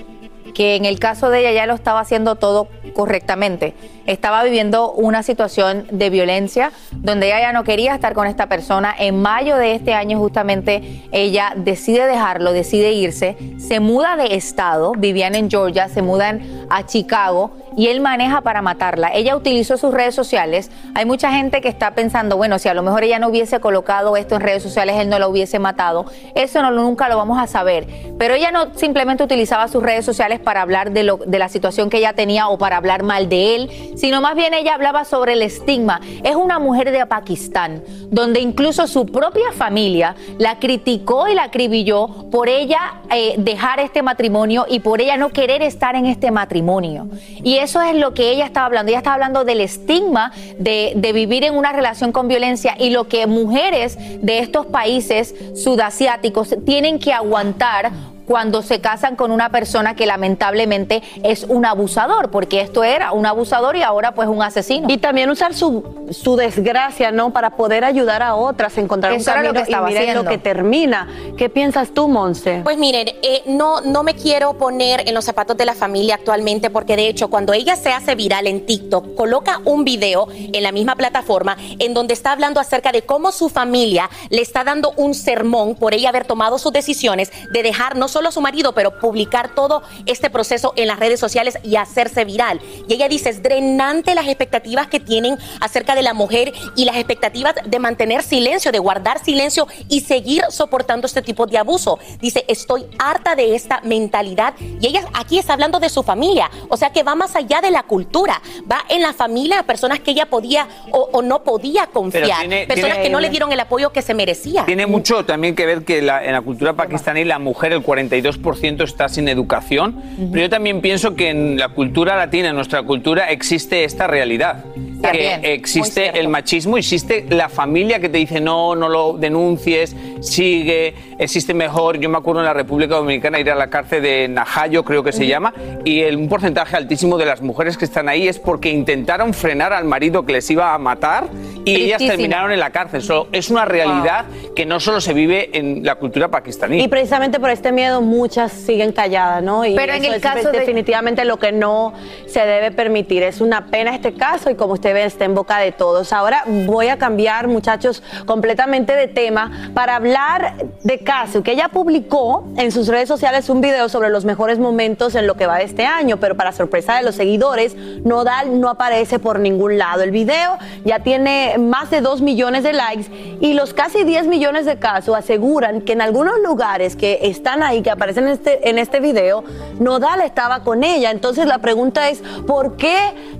que 0.53 0.75
en 0.75 0.85
el 0.85 0.99
caso 0.99 1.29
de 1.29 1.39
ella 1.39 1.51
ya 1.51 1.65
lo 1.65 1.73
estaba 1.73 1.99
haciendo 1.99 2.35
todo 2.35 2.67
correctamente. 2.93 3.73
Estaba 4.05 4.43
viviendo 4.43 4.91
una 4.91 5.21
situación 5.23 5.85
de 5.91 6.09
violencia 6.09 6.71
donde 6.91 7.27
ella 7.27 7.41
ya 7.41 7.53
no 7.53 7.63
quería 7.63 7.93
estar 7.93 8.13
con 8.13 8.27
esta 8.27 8.47
persona. 8.47 8.93
En 8.97 9.21
mayo 9.21 9.55
de 9.55 9.75
este 9.75 9.93
año 9.93 10.17
justamente 10.17 11.03
ella 11.11 11.53
decide 11.55 12.07
dejarlo, 12.07 12.51
decide 12.51 12.91
irse, 12.91 13.37
se 13.59 13.79
muda 13.79 14.15
de 14.15 14.35
estado, 14.35 14.93
vivían 14.97 15.35
en 15.35 15.49
Georgia, 15.49 15.89
se 15.89 16.01
mudan 16.01 16.41
a 16.69 16.85
Chicago 16.85 17.51
y 17.77 17.87
él 17.87 18.01
maneja 18.01 18.41
para 18.41 18.61
matarla. 18.61 19.09
Ella 19.13 19.35
utilizó 19.35 19.77
sus 19.77 19.93
redes 19.93 20.15
sociales. 20.15 20.71
Hay 20.95 21.05
mucha 21.05 21.31
gente 21.31 21.61
que 21.61 21.69
está 21.69 21.91
pensando, 21.91 22.35
bueno, 22.35 22.59
si 22.59 22.67
a 22.67 22.73
lo 22.73 22.83
mejor 22.83 23.03
ella 23.03 23.19
no 23.19 23.29
hubiese 23.29 23.59
colocado 23.59 24.17
esto 24.17 24.35
en 24.35 24.41
redes 24.41 24.63
sociales, 24.63 24.97
él 24.97 25.09
no 25.09 25.19
lo 25.19 25.29
hubiese 25.29 25.59
matado. 25.59 26.05
Eso 26.35 26.61
no, 26.61 26.71
nunca 26.71 27.09
lo 27.09 27.17
vamos 27.17 27.37
a 27.39 27.47
saber. 27.47 27.87
Pero 28.17 28.33
ella 28.33 28.51
no 28.51 28.75
simplemente 28.75 29.23
utilizaba 29.23 29.67
sus 29.67 29.83
redes 29.83 30.05
sociales 30.05 30.38
para 30.39 30.61
hablar 30.61 30.91
de, 30.91 31.03
lo, 31.03 31.17
de 31.17 31.39
la 31.39 31.49
situación 31.49 31.89
que 31.89 31.97
ella 31.97 32.13
tenía 32.13 32.47
o 32.47 32.57
para 32.57 32.77
hablar 32.77 33.03
mal 33.03 33.29
de 33.29 33.55
él, 33.55 33.69
sino 33.95 34.21
más 34.21 34.35
bien 34.35 34.53
ella 34.53 34.73
hablaba 34.75 35.05
sobre 35.05 35.33
el 35.33 35.41
estigma. 35.41 36.01
Es 36.23 36.35
una 36.35 36.59
mujer 36.59 36.91
de 36.91 37.05
Pakistán, 37.05 37.83
donde 38.09 38.39
incluso 38.39 38.87
su 38.87 39.05
propia 39.05 39.51
familia 39.51 40.15
la 40.37 40.59
criticó 40.59 41.27
y 41.27 41.35
la 41.35 41.43
acribilló 41.43 42.29
por 42.31 42.49
ella 42.49 43.01
eh, 43.11 43.35
dejar 43.37 43.79
este 43.79 44.01
matrimonio 44.01 44.65
y 44.69 44.79
por 44.79 45.01
ella 45.01 45.17
no 45.17 45.29
querer 45.29 45.61
estar 45.61 45.95
en 45.95 46.05
este 46.05 46.31
matrimonio. 46.31 47.07
Y 47.43 47.57
eso 47.57 47.81
es 47.81 47.95
lo 47.95 48.13
que 48.13 48.31
ella 48.31 48.45
estaba 48.45 48.65
hablando. 48.65 48.89
Ella 48.89 48.99
estaba 48.99 49.15
hablando 49.15 49.43
del 49.43 49.61
estigma 49.61 50.31
de, 50.57 50.93
de 50.95 51.13
vivir 51.13 51.43
en 51.43 51.55
una 51.55 51.71
relación 51.71 52.11
con 52.11 52.27
violencia 52.27 52.75
y 52.79 52.89
lo 52.89 53.07
que 53.07 53.27
mujeres 53.27 53.97
de 54.21 54.39
estos 54.39 54.65
países 54.65 55.35
sudasiáticos 55.55 56.55
tienen 56.65 56.99
que 56.99 57.13
aguantar 57.13 57.91
cuando 58.29 58.61
se 58.61 58.79
casan 58.79 59.15
con 59.15 59.31
una 59.31 59.49
persona 59.49 59.95
que 59.95 60.05
lamentablemente 60.05 61.01
es 61.23 61.45
un 61.49 61.65
abusador, 61.65 62.29
porque 62.29 62.61
esto 62.61 62.83
era 62.83 63.11
un 63.11 63.25
abusador 63.25 63.75
y 63.75 63.81
ahora 63.81 64.13
pues 64.13 64.29
un 64.29 64.43
asesino. 64.43 64.87
Y 64.87 64.99
también 64.99 65.31
usar 65.31 65.55
su, 65.55 66.05
su 66.11 66.35
desgracia, 66.35 67.09
¿no? 67.09 67.33
Para 67.33 67.49
poder 67.49 67.83
ayudar 67.83 68.21
a 68.21 68.35
otras 68.35 68.77
a 68.77 68.81
encontrar 68.81 69.13
Eso 69.13 69.31
un 69.31 69.37
era 69.39 69.41
lo 69.41 69.47
camino 69.47 69.65
que 69.65 69.71
estaba 69.71 69.89
y 69.89 69.93
miren 69.93 70.09
haciendo. 70.09 70.23
lo 70.25 70.29
que 70.29 70.37
termina. 70.37 71.07
¿Qué 71.37 71.49
piensas 71.49 71.89
tú, 71.91 72.07
Monse? 72.07 72.61
Pues 72.63 72.77
miren, 72.77 73.07
eh, 73.23 73.41
no, 73.47 73.81
no 73.81 74.03
me 74.03 74.13
quiero 74.13 74.53
poner 74.53 75.09
en 75.09 75.15
los 75.15 75.25
zapatos 75.25 75.57
de 75.57 75.65
la 75.65 75.73
familia 75.73 76.13
actualmente 76.13 76.69
porque 76.69 76.95
de 76.95 77.07
hecho 77.07 77.31
cuando 77.31 77.53
ella 77.53 77.75
se 77.77 77.89
hace 77.89 78.13
viral 78.13 78.45
en 78.45 78.63
TikTok, 78.63 79.15
coloca 79.15 79.59
un 79.65 79.83
video 79.85 80.27
en 80.31 80.61
la 80.61 80.71
misma 80.71 80.95
plataforma 80.95 81.57
en 81.79 81.95
donde 81.95 82.13
está 82.13 82.33
hablando 82.33 82.59
acerca 82.59 82.91
de 82.91 83.01
cómo 83.01 83.31
su 83.31 83.49
familia 83.49 84.07
le 84.29 84.43
está 84.43 84.63
dando 84.63 84.93
un 84.97 85.15
sermón 85.15 85.73
por 85.73 85.95
ella 85.95 86.09
haber 86.09 86.25
tomado 86.25 86.59
sus 86.59 86.71
decisiones 86.71 87.31
de 87.51 87.63
dejar 87.63 87.95
no 87.97 88.07
solo 88.07 88.18
a 88.27 88.31
su 88.31 88.41
marido, 88.41 88.73
pero 88.73 88.99
publicar 88.99 89.55
todo 89.55 89.81
este 90.05 90.29
proceso 90.29 90.73
en 90.75 90.87
las 90.87 90.99
redes 90.99 91.19
sociales 91.19 91.57
y 91.63 91.77
hacerse 91.77 92.25
viral. 92.25 92.59
Y 92.87 92.93
ella 92.93 93.07
dice, 93.07 93.29
es 93.29 93.41
drenante 93.41 94.13
las 94.15 94.27
expectativas 94.27 94.87
que 94.87 94.99
tienen 94.99 95.37
acerca 95.61 95.95
de 95.95 96.01
la 96.01 96.13
mujer 96.13 96.51
y 96.75 96.85
las 96.85 96.97
expectativas 96.97 97.55
de 97.65 97.79
mantener 97.79 98.23
silencio, 98.23 98.71
de 98.71 98.79
guardar 98.79 99.23
silencio 99.23 99.67
y 99.87 100.01
seguir 100.01 100.43
soportando 100.49 101.07
este 101.07 101.21
tipo 101.21 101.45
de 101.45 101.57
abuso. 101.57 101.99
Dice, 102.19 102.43
estoy 102.47 102.85
harta 102.97 103.35
de 103.35 103.55
esta 103.55 103.79
mentalidad. 103.83 104.53
Y 104.59 104.87
ella 104.87 105.05
aquí 105.13 105.39
está 105.39 105.53
hablando 105.53 105.79
de 105.79 105.89
su 105.89 106.03
familia, 106.03 106.49
o 106.67 106.75
sea 106.77 106.91
que 106.91 107.03
va 107.03 107.15
más 107.15 107.35
allá 107.35 107.61
de 107.61 107.71
la 107.71 107.83
cultura, 107.83 108.41
va 108.69 108.83
en 108.89 109.01
la 109.01 109.13
familia, 109.13 109.63
personas 109.63 109.99
que 109.99 110.11
ella 110.11 110.25
podía 110.25 110.67
o, 110.91 111.09
o 111.13 111.21
no 111.21 111.43
podía 111.43 111.87
confiar, 111.87 112.39
tiene- 112.41 112.65
personas 112.67 112.93
tiene- 112.97 113.03
que 113.03 113.09
no 113.11 113.19
le 113.19 113.29
dieron 113.29 113.51
el 113.51 113.59
apoyo 113.59 113.91
que 113.91 114.01
se 114.01 114.13
merecía. 114.13 114.65
Tiene 114.65 114.87
mucho 114.87 115.25
también 115.25 115.55
que 115.55 115.65
ver 115.65 115.83
que 115.85 116.01
la- 116.01 116.23
en 116.23 116.33
la 116.33 116.41
cultura 116.41 116.73
pakistaní 116.73 117.23
la 117.23 117.39
mujer, 117.39 117.73
el 117.73 117.83
42% 118.09 118.83
está 118.83 119.09
sin 119.09 119.27
educación, 119.27 119.95
pero 120.31 120.43
yo 120.43 120.49
también 120.49 120.81
pienso 120.81 121.15
que 121.15 121.29
en 121.29 121.57
la 121.57 121.69
cultura 121.69 122.15
latina, 122.15 122.49
en 122.49 122.55
nuestra 122.55 122.83
cultura, 122.83 123.29
existe 123.29 123.83
esta 123.83 124.07
realidad. 124.07 124.63
También, 125.01 125.41
Que 125.41 125.53
existe 125.53 126.19
el 126.19 126.27
machismo, 126.27 126.77
existe 126.77 127.25
la 127.29 127.47
familia 127.47 127.99
que 127.99 128.09
te 128.09 128.17
dice 128.17 128.41
no, 128.41 128.75
no 128.75 128.89
lo 128.89 129.13
denuncies, 129.13 129.95
sigue, 130.19 130.93
existe 131.17 131.53
mejor. 131.53 131.99
Yo 131.99 132.09
me 132.09 132.17
acuerdo 132.17 132.41
en 132.41 132.45
la 132.45 132.53
República 132.53 132.95
Dominicana 132.95 133.39
ir 133.39 133.49
a 133.49 133.55
la 133.55 133.69
cárcel 133.69 134.03
de 134.03 134.27
Najayo, 134.27 134.83
creo 134.83 135.01
que 135.01 135.13
se 135.13 135.25
llama, 135.25 135.53
y 135.85 136.01
el, 136.01 136.17
un 136.17 136.27
porcentaje 136.27 136.75
altísimo 136.75 137.17
de 137.17 137.25
las 137.25 137.41
mujeres 137.41 137.77
que 137.77 137.85
están 137.85 138.09
ahí 138.09 138.27
es 138.27 138.39
porque 138.39 138.69
intentaron 138.69 139.33
frenar 139.33 139.71
al 139.71 139.85
marido 139.85 140.25
que 140.25 140.33
les 140.33 140.49
iba 140.51 140.73
a 140.73 140.77
matar 140.77 141.27
y 141.63 141.75
ellas 141.75 141.97
Tristísimo. 141.99 142.11
terminaron 142.11 142.51
en 142.51 142.59
la 142.59 142.71
cárcel. 142.71 143.01
So, 143.01 143.29
es 143.31 143.49
una 143.49 143.63
realidad 143.63 144.25
que 144.53 144.65
no 144.65 144.81
solo 144.81 144.99
se 144.99 145.13
vive 145.13 145.57
en 145.57 145.83
la 145.85 145.95
cultura 145.95 146.29
pakistaní. 146.29 146.83
Y 146.83 146.87
precisamente 146.89 147.39
por 147.39 147.49
este 147.49 147.71
miedo 147.71 147.98
muchas 148.01 148.51
siguen 148.51 148.91
calladas, 148.91 149.41
¿no? 149.43 149.65
Y 149.65 149.75
Pero 149.75 149.93
en 149.93 150.03
eso 150.03 150.13
el 150.13 150.17
es 150.17 150.21
caso 150.21 150.51
de- 150.51 150.59
definitivamente 150.59 151.25
lo 151.25 151.37
que 151.39 151.51
no 151.51 151.93
se 152.27 152.41
debe 152.45 152.71
permitir. 152.71 153.23
Es 153.23 153.41
una 153.41 153.67
pena 153.67 153.93
este 153.95 154.13
caso 154.13 154.49
y 154.49 154.55
como 154.55 154.73
usted 154.73 154.93
ve 154.93 155.03
está 155.05 155.25
en 155.25 155.35
boca 155.35 155.57
de 155.59 155.71
todos. 155.71 156.13
Ahora 156.13 156.43
voy 156.45 156.87
a 156.89 156.97
cambiar, 156.97 157.47
muchachos, 157.47 158.03
completamente 158.25 158.95
de 158.95 159.07
tema 159.07 159.71
para 159.73 159.95
hablar 159.95 160.55
de 160.83 160.99
caso 160.99 161.43
que 161.43 161.51
ella 161.51 161.69
publicó 161.69 162.45
en 162.57 162.71
sus 162.71 162.87
redes 162.87 163.07
sociales 163.07 163.49
un 163.49 163.61
video 163.61 163.89
sobre 163.89 164.09
los 164.09 164.25
mejores 164.25 164.59
momentos 164.59 165.15
en 165.15 165.27
lo 165.27 165.35
que 165.35 165.47
va 165.47 165.57
de 165.57 165.63
este 165.65 165.85
año, 165.85 166.17
pero 166.17 166.35
para 166.35 166.51
sorpresa 166.51 166.95
de 166.95 167.03
los 167.03 167.15
seguidores, 167.15 167.75
Nodal 168.03 168.59
no 168.59 168.69
aparece 168.69 169.19
por 169.19 169.39
ningún 169.39 169.77
lado. 169.77 170.03
El 170.03 170.11
video 170.11 170.57
ya 170.85 170.99
tiene 170.99 171.55
más 171.57 171.89
de 171.89 172.01
2 172.01 172.21
millones 172.21 172.63
de 172.63 172.73
likes 172.73 173.05
y 173.41 173.53
los 173.53 173.73
casi 173.73 174.03
10 174.03 174.27
millones 174.27 174.65
de 174.65 174.77
casos 174.77 175.15
aseguran 175.15 175.81
que 175.81 175.93
en 175.93 176.01
algunos 176.01 176.39
lugares 176.43 176.95
que 176.95 177.19
están 177.23 177.63
ahí, 177.63 177.78
que 177.83 177.91
aparecen 177.91 178.25
en 178.25 178.33
este, 178.33 178.69
en 178.69 178.77
este 178.77 178.99
video, 178.99 179.43
Nodal 179.79 180.21
estaba 180.21 180.63
con 180.63 180.83
ella. 180.83 181.11
Entonces 181.11 181.45
la 181.45 181.59
pregunta 181.59 182.09
es, 182.09 182.19
¿por 182.45 182.77
qué 182.77 182.97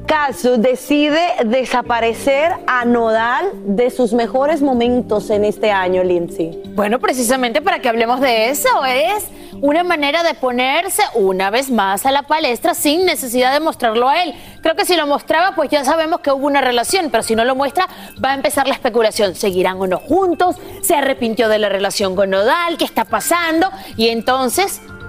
Caso 0.10 0.58
decide 0.58 1.20
desaparecer 1.46 2.52
a 2.66 2.84
Nodal 2.84 3.52
de 3.64 3.92
sus 3.92 4.12
mejores 4.12 4.60
momentos 4.60 5.30
en 5.30 5.46
este 5.46 5.70
año, 5.70 6.04
Lindsay? 6.04 6.64
Bueno, 6.70 6.98
precisamente 6.98 7.62
para 7.62 7.78
que 7.78 7.90
hablemos 7.90 8.20
de 8.20 8.50
eso, 8.50 8.70
es 8.86 9.28
una 9.62 9.84
manera 9.84 10.24
de 10.24 10.34
ponerse 10.34 11.04
una 11.14 11.50
vez 11.50 11.70
más 11.70 12.06
a 12.06 12.12
la 12.12 12.24
palestra 12.24 12.74
sin 12.74 13.06
necesidad 13.06 13.54
de 13.54 13.60
mostrarlo 13.60 14.10
a 14.10 14.24
él. 14.24 14.34
Creo 14.62 14.76
que 14.76 14.86
si 14.86 14.96
lo 14.96 15.06
mostraba, 15.06 15.56
pues 15.56 15.70
ya 15.70 15.84
sabemos 15.84 16.22
que 16.22 16.32
hubo 16.32 16.48
una 16.48 16.62
relación, 16.62 17.10
pero 17.12 17.24
si 17.24 17.36
no 17.36 17.46
lo 17.46 17.56
muestra, 17.56 17.88
va 18.24 18.32
a 18.32 18.36
empezar 18.36 18.68
la 18.68 18.74
especulación. 18.74 19.36
¿Seguirán 19.36 19.80
o 19.80 19.88
no 19.88 19.98
juntos? 19.98 20.56
¿Se 20.82 20.96
arrepintió 20.96 21.50
de 21.50 21.60
la 21.60 21.70
relación 21.70 22.16
con 22.16 22.30
Nodal? 22.30 22.78
¿Qué 22.78 22.86
está 22.86 23.06
pasando? 23.06 23.70
Y 23.96 24.10
entonces 24.10 24.29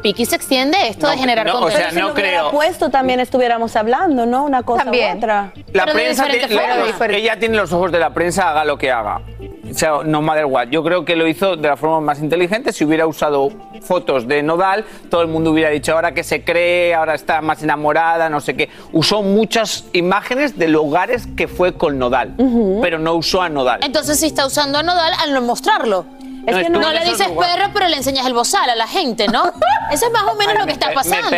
Piqui 0.03 0.25
se 0.25 0.37
extiende 0.37 0.79
esto 0.89 1.11
de 1.11 1.19
generar 1.19 1.45
no, 1.47 1.61
o 1.61 1.71
sea, 1.71 1.89
no 1.89 1.91
Si 1.91 1.97
lo 1.99 2.13
hubiera 2.15 2.29
creo. 2.31 2.51
puesto 2.53 2.89
también 2.89 3.21
estuviéramos 3.21 3.77
hablando, 3.77 4.25
¿no? 4.25 4.45
Una 4.45 4.63
cosa 4.63 4.85
También. 4.85 5.17
u 5.17 5.19
otra. 5.19 5.53
La 5.75 5.85
Pero 5.85 5.87
de 5.87 5.93
prensa, 5.93 6.25
diferente 6.25 6.49
tiene- 6.49 6.99
la- 7.11 7.17
ella 7.19 7.39
tiene 7.39 7.57
los 7.59 7.71
ojos 7.75 7.93
de 7.93 7.99
la 7.99 8.09
prensa, 8.15 8.49
haga 8.49 8.65
lo 8.65 8.79
que 8.79 8.91
haga. 8.91 9.21
O 9.71 9.75
sea, 9.75 9.99
no 10.05 10.23
matter 10.23 10.47
what. 10.47 10.69
Yo 10.69 10.83
creo 10.83 11.05
que 11.05 11.17
lo 11.17 11.27
hizo 11.29 11.55
de 11.57 11.69
la 11.69 11.77
forma 11.77 12.01
más 12.01 12.19
inteligente. 12.21 12.73
Si 12.73 12.83
hubiera 12.85 13.07
usado 13.07 13.51
fotos 13.83 14.27
de 14.27 14.43
Nodal, 14.43 14.87
todo 15.11 15.21
el 15.21 15.29
mundo 15.29 15.51
hubiera 15.51 15.69
dicho 15.69 15.93
ahora 15.93 16.13
que 16.13 16.25
se 16.25 16.43
cree, 16.45 16.95
ahora 16.95 17.15
está 17.15 17.43
más 17.43 17.63
enamorada, 17.63 18.31
no 18.31 18.41
sé 18.41 18.57
qué. 18.57 18.71
Usó 18.93 19.23
muchas 19.23 19.85
imágenes 19.93 20.59
de 20.59 20.69
lugares 20.69 21.29
que 21.37 21.47
fue 21.47 21.75
con 21.75 21.99
Nodal, 21.99 22.35
pero 22.81 22.99
no 22.99 23.15
usó 23.15 23.43
a 23.43 23.51
Nodal. 23.51 23.81
Entonces 23.85 24.19
sí 24.19 24.27
está 24.27 24.47
usando 24.47 24.79
a 24.79 24.83
Nodal 24.83 25.13
al 25.23 25.35
no 25.35 25.43
mostrarlo. 25.43 26.07
Es 26.51 26.65
que 26.65 26.71
no- 26.71 26.93
le 26.93 27.05
dices 27.05 27.29
perro, 27.29 27.71
pero 27.73 27.89
le 27.89 27.97
enseñas 27.97 28.27
el 28.27 28.35
bozal 28.35 28.69
a 28.71 28.75
la 28.77 28.87
gente, 28.87 29.27
¿no? 29.29 29.53
Eso 29.91 30.07
es 30.07 30.13
más 30.13 30.23
o 30.25 30.35
menos 30.37 30.55
lo 30.59 30.67
que 30.67 30.73
está 30.73 30.93
pasando. 30.93 31.31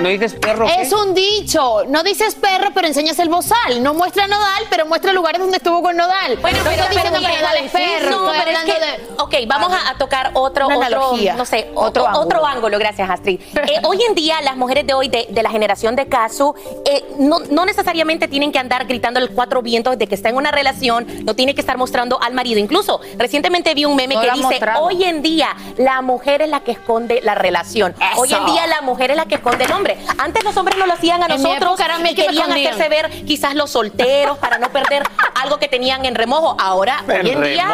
¿No 0.00 0.08
dices 0.08 0.34
perro? 0.34 0.66
qué? 0.66 0.82
Es 0.82 0.92
un 0.92 1.14
dicho. 1.14 1.84
No 1.88 2.02
dices 2.02 2.34
perro, 2.34 2.70
pero 2.74 2.86
enseñas 2.86 3.18
el 3.18 3.28
bozal. 3.28 3.82
No 3.82 3.94
muestra 3.94 4.26
Nodal, 4.26 4.64
pero 4.70 4.86
muestra 4.86 5.12
lugares 5.12 5.40
donde 5.40 5.56
estuvo 5.58 5.82
con 5.82 5.96
Nodal. 5.96 6.36
Bueno, 6.40 6.58
no 6.58 6.64
pero, 6.64 7.10
Nodal 7.10 7.56
es 7.64 7.70
perro. 7.72 8.10
no, 8.10 8.32
pero 8.32 8.50
es 8.50 8.58
que, 8.64 8.72
de... 8.80 9.08
ok, 9.18 9.34
vamos 9.46 9.72
a, 9.72 9.90
a 9.90 9.94
tocar 9.98 10.30
otro, 10.34 10.66
Una 10.66 10.76
otro, 10.76 10.86
analogía. 10.86 11.34
no 11.34 11.44
sé, 11.46 11.70
Otro 11.74 11.86
otro, 12.04 12.06
ángulo. 12.08 12.24
otro 12.26 12.46
ángulo, 12.46 12.78
gracias 12.78 13.08
Astrid. 13.08 13.40
Eh, 13.70 13.80
hoy 13.84 14.02
en 14.08 14.14
día 14.14 14.40
las 14.42 14.56
mujeres 14.56 14.86
de 14.86 14.94
hoy, 14.94 15.08
de, 15.08 15.26
de 15.30 15.42
la 15.42 15.50
generación 15.50 15.94
de 15.94 16.08
Casu, 16.08 16.54
eh, 16.86 17.04
no, 17.18 17.38
no 17.50 17.64
necesariamente 17.66 18.26
tienen 18.26 18.50
que 18.52 18.58
andar 18.58 18.86
gritando 18.86 19.20
el 19.20 19.30
cuatro 19.30 19.62
vientos 19.62 19.96
de 19.98 20.06
que 20.08 20.14
está 20.16 20.28
en 20.30 20.36
una 20.36 20.50
relación, 20.50 21.06
no 21.24 21.34
tiene 21.36 21.54
que 21.54 21.60
estar 21.60 21.76
mostrando 21.76 22.20
al 22.20 22.32
marido. 22.34 22.58
Incluso, 22.58 23.00
recientemente 23.16 23.72
vi 23.74 23.84
un 23.84 23.94
meme 23.96 24.14
No 24.16 24.22
que 24.22 24.29
dice, 24.34 24.46
mostrado. 24.48 24.84
hoy 24.84 25.04
en 25.04 25.22
día 25.22 25.48
la 25.76 26.02
mujer 26.02 26.42
es 26.42 26.48
la 26.48 26.60
que 26.60 26.72
esconde 26.72 27.20
la 27.22 27.34
relación. 27.34 27.94
Eso. 28.12 28.20
Hoy 28.20 28.32
en 28.32 28.46
día 28.46 28.66
la 28.66 28.80
mujer 28.82 29.10
es 29.10 29.16
la 29.16 29.26
que 29.26 29.36
esconde 29.36 29.64
el 29.64 29.72
hombre. 29.72 29.96
Antes 30.18 30.44
los 30.44 30.56
hombres 30.56 30.78
no 30.78 30.86
lo 30.86 30.92
hacían 30.94 31.22
a 31.22 31.26
En 31.26 31.42
nosotros 31.42 31.78
y 32.00 32.14
que 32.14 32.26
querían 32.26 32.42
escondían. 32.50 32.74
hacerse 32.74 32.88
ver 32.88 33.24
quizás 33.24 33.54
los 33.54 33.70
solteros 33.70 34.38
para 34.38 34.58
no 34.58 34.68
perder 34.70 35.02
algo 35.42 35.58
que 35.58 35.68
tenían 35.68 36.04
en 36.04 36.14
remojo. 36.14 36.56
Ahora, 36.58 37.02
En 37.08 37.26
hoy 37.26 37.30
en 37.32 37.42
día, 37.42 37.66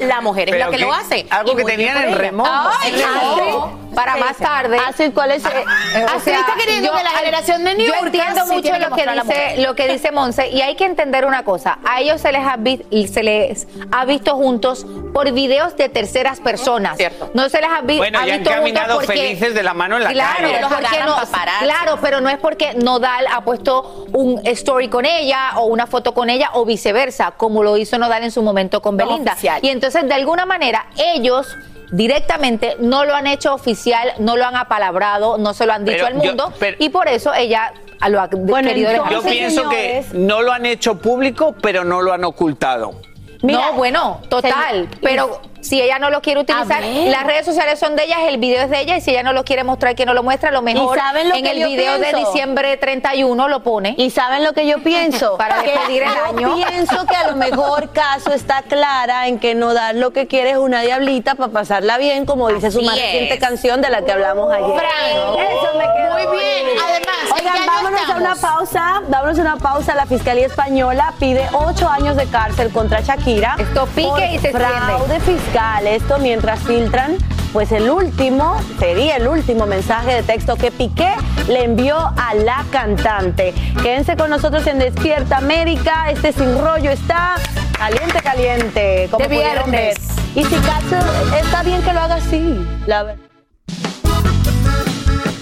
la 0.00 0.20
mujer 0.20 0.48
es 0.48 0.54
Pero 0.54 0.70
la 0.70 0.76
que 0.76 0.82
lo 0.82 0.92
hace. 0.92 1.26
algo 1.30 1.56
que 1.56 1.64
tenían 1.64 1.96
en 1.98 2.14
remojo. 2.14 2.50
Ay, 2.82 2.92
En 2.92 2.98
remojo. 3.00 3.78
Para 3.94 4.16
más 4.16 4.36
tarde. 4.36 4.78
Así, 4.86 5.10
¿cuál 5.10 5.32
es? 5.32 5.44
eh, 5.44 5.48
o 5.94 6.16
está 6.16 6.54
queriendo 6.58 6.90
que 6.92 7.02
la 7.04 7.10
generación 7.10 7.64
de 7.64 7.74
New 7.74 7.86
Yo 7.86 7.92
York 7.94 8.06
entiendo 8.06 8.44
sí 8.46 8.52
mucho 8.54 8.78
lo 8.78 8.96
que 8.96 9.06
dice 9.06 9.54
lo 9.58 9.74
que 9.74 9.88
dice 9.92 10.12
Monse 10.12 10.48
y 10.48 10.60
hay 10.62 10.74
que 10.76 10.84
entender 10.84 11.24
una 11.26 11.44
cosa. 11.44 11.78
A 11.84 12.00
ellos 12.00 12.20
se 12.20 12.32
les 12.32 12.42
ha, 12.46 12.56
vi- 12.58 12.84
se 13.06 13.22
les 13.22 13.66
ha 13.90 14.04
visto 14.04 14.34
juntos 14.36 14.86
por 15.12 15.30
videos 15.32 15.76
de 15.76 15.88
terceras 15.88 16.40
personas. 16.40 16.96
Cierto. 16.96 17.30
No 17.34 17.48
se 17.48 17.60
les 17.60 17.70
ha, 17.70 17.80
vi- 17.82 17.98
Bueno, 17.98 18.18
ha 18.18 18.26
y 18.26 18.30
han 18.30 18.38
visto 18.42 18.52
juntos 18.60 18.84
porque 18.94 19.06
felices 19.06 19.54
de 19.54 19.62
la 19.62 19.74
mano 19.74 19.96
en 19.96 20.04
la 20.04 20.10
claro, 20.10 20.36
calle. 20.42 20.60
Los 20.60 20.72
porque 20.72 20.98
no, 21.04 21.16
claro, 21.60 21.98
pero 22.00 22.20
no 22.20 22.28
es 22.30 22.38
porque 22.38 22.74
Nodal 22.74 23.26
ha 23.30 23.42
puesto 23.44 24.06
un 24.12 24.40
story 24.46 24.88
con 24.88 25.04
ella 25.06 25.52
o 25.56 25.64
una 25.66 25.86
foto 25.86 26.14
con 26.14 26.30
ella 26.30 26.50
o 26.54 26.64
viceversa, 26.64 27.32
como 27.32 27.62
lo 27.62 27.76
hizo 27.76 27.98
Nodal 27.98 28.24
en 28.24 28.30
su 28.30 28.42
momento 28.42 28.80
con 28.82 28.96
No, 28.96 29.06
Belinda. 29.06 29.32
oficial. 29.32 29.60
Y 29.62 29.68
entonces, 29.68 30.06
de 30.08 30.14
alguna 30.14 30.46
manera, 30.46 30.86
ellos 30.96 31.56
directamente 31.92 32.76
no 32.80 33.04
lo 33.04 33.14
han 33.14 33.26
hecho 33.26 33.54
oficial, 33.54 34.12
no 34.18 34.36
lo 34.36 34.44
han 34.44 34.56
apalabrado, 34.56 35.38
no 35.38 35.54
se 35.54 35.66
lo 35.66 35.72
han 35.74 35.84
dicho 35.84 35.98
Pero 35.98 36.06
al 36.08 36.14
yo- 36.14 36.28
mundo 36.30 36.52
pero- 36.58 36.76
y 36.80 36.88
por 36.88 37.06
eso 37.06 37.32
ella 37.34 37.72
lo 38.08 38.20
ha 38.20 38.26
Bueno, 38.32 38.68
querido 38.68 38.90
dejar. 38.90 39.10
Yo 39.10 39.16
Entonces, 39.18 39.32
pienso 39.38 39.68
que 39.68 40.04
no 40.14 40.42
lo 40.42 40.52
han 40.52 40.66
hecho 40.66 40.98
público, 40.98 41.54
pero 41.62 41.84
no 41.84 42.02
lo 42.02 42.12
han 42.12 42.24
ocultado. 42.24 42.94
Mira, 43.42 43.70
no, 43.70 43.72
bueno, 43.74 44.20
total, 44.28 44.88
se- 44.90 44.98
pero 45.00 45.40
si 45.62 45.80
ella 45.80 45.98
no 45.98 46.10
lo 46.10 46.20
quiere 46.20 46.40
utilizar, 46.40 46.82
las 46.82 47.24
redes 47.24 47.46
sociales 47.46 47.78
son 47.78 47.96
de 47.96 48.04
ella, 48.04 48.28
el 48.28 48.36
video 48.38 48.62
es 48.62 48.70
de 48.70 48.80
ella 48.80 48.96
y 48.96 49.00
si 49.00 49.10
ella 49.12 49.22
no 49.22 49.32
lo 49.32 49.44
quiere 49.44 49.64
mostrar, 49.64 49.94
que 49.94 50.04
no 50.04 50.12
lo 50.12 50.22
muestra, 50.22 50.50
a 50.50 50.52
lo 50.52 50.60
mejor 50.62 50.98
saben 50.98 51.28
lo 51.28 51.34
en 51.36 51.46
el 51.46 51.58
yo 51.58 51.68
video 51.68 51.98
de 51.98 52.06
pienso? 52.10 52.18
diciembre 52.30 52.76
31 52.76 53.48
lo 53.48 53.62
pone. 53.62 53.94
¿Y 53.96 54.10
saben 54.10 54.44
lo 54.44 54.52
que 54.52 54.66
yo 54.66 54.82
pienso? 54.82 55.36
Para 55.38 55.62
despedir 55.62 56.02
el 56.02 56.08
yo 56.10 56.24
año. 56.52 56.54
pienso 56.68 57.06
que 57.06 57.16
a 57.16 57.28
lo 57.30 57.36
mejor 57.36 57.90
caso 57.92 58.32
está 58.32 58.62
clara 58.62 59.28
en 59.28 59.38
que 59.38 59.54
no 59.54 59.72
dar 59.72 59.94
lo 59.94 60.12
que 60.12 60.26
quiere 60.26 60.50
es 60.50 60.56
una 60.58 60.82
diablita 60.82 61.34
para 61.36 61.52
pasarla 61.52 61.96
bien, 61.98 62.26
como 62.26 62.48
dice 62.48 62.70
su 62.70 62.82
más 62.82 62.96
reciente 62.96 63.38
canción 63.38 63.80
de 63.80 63.88
la 63.90 64.02
que 64.04 64.12
hablamos 64.12 64.52
ayer. 64.52 64.66
Fran, 64.78 65.38
Eso 65.38 65.78
me 65.78 65.84
quedó 65.84 66.12
muy 66.12 66.38
bien. 66.38 66.66
bonito. 66.66 66.84
Además, 66.84 67.16
¿en 67.22 67.34
qué 67.36 67.50
Oigan, 67.50 67.66
vámonos 67.66 68.08
a 68.10 68.16
una 68.16 68.34
pausa. 68.34 69.02
Vámonos 69.08 69.38
a 69.38 69.42
una 69.42 69.56
pausa. 69.56 69.94
La 69.94 70.06
Fiscalía 70.06 70.46
Española 70.46 71.14
pide 71.18 71.46
ocho 71.52 71.88
años 71.88 72.16
de 72.16 72.26
cárcel 72.26 72.70
contra 72.72 73.00
Shakira. 73.00 73.56
Esto 73.58 73.86
pique 73.94 74.08
por 74.08 74.18
y 74.22 74.38
se 74.38 74.48
extiende. 74.48 74.52
fraude 74.58 75.20
fiscal. 75.52 75.86
Esto 75.86 76.18
mientras 76.18 76.60
filtran, 76.60 77.16
pues 77.52 77.72
el 77.72 77.90
último, 77.90 78.56
sería 78.78 79.16
el 79.16 79.28
último 79.28 79.66
mensaje 79.66 80.14
de 80.14 80.22
texto 80.22 80.56
que 80.56 80.70
Piqué 80.70 81.12
le 81.48 81.64
envió 81.64 81.96
a 81.96 82.34
la 82.34 82.64
cantante. 82.70 83.52
Quédense 83.82 84.16
con 84.16 84.30
nosotros 84.30 84.66
en 84.66 84.78
Despierta 84.78 85.38
América. 85.38 86.10
Este 86.10 86.32
sin 86.32 86.58
rollo 86.58 86.90
está 86.90 87.34
caliente, 87.76 88.20
caliente. 88.22 89.08
Como 89.10 89.24
De 89.26 89.34
pudieron 89.34 89.70
ver. 89.70 89.94
viernes. 89.94 90.08
Y 90.34 90.44
si 90.44 90.54
caso, 90.56 90.96
está 91.40 91.62
bien 91.62 91.82
que 91.82 91.92
lo 91.92 92.00
haga 92.00 92.14
así. 92.16 92.66
La 92.86 93.02
verdad. 93.02 93.22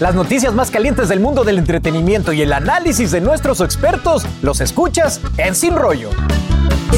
Las 0.01 0.14
noticias 0.14 0.55
más 0.55 0.70
calientes 0.70 1.11
del 1.11 1.20
mundo 1.20 1.44
del 1.44 1.59
entretenimiento 1.59 2.33
y 2.33 2.40
el 2.40 2.55
análisis 2.55 3.11
de 3.11 3.20
nuestros 3.20 3.61
expertos 3.61 4.25
los 4.40 4.62
escuchas 4.62 5.20
en 5.37 5.55
Sin 5.55 5.77
Rollo. 5.77 6.09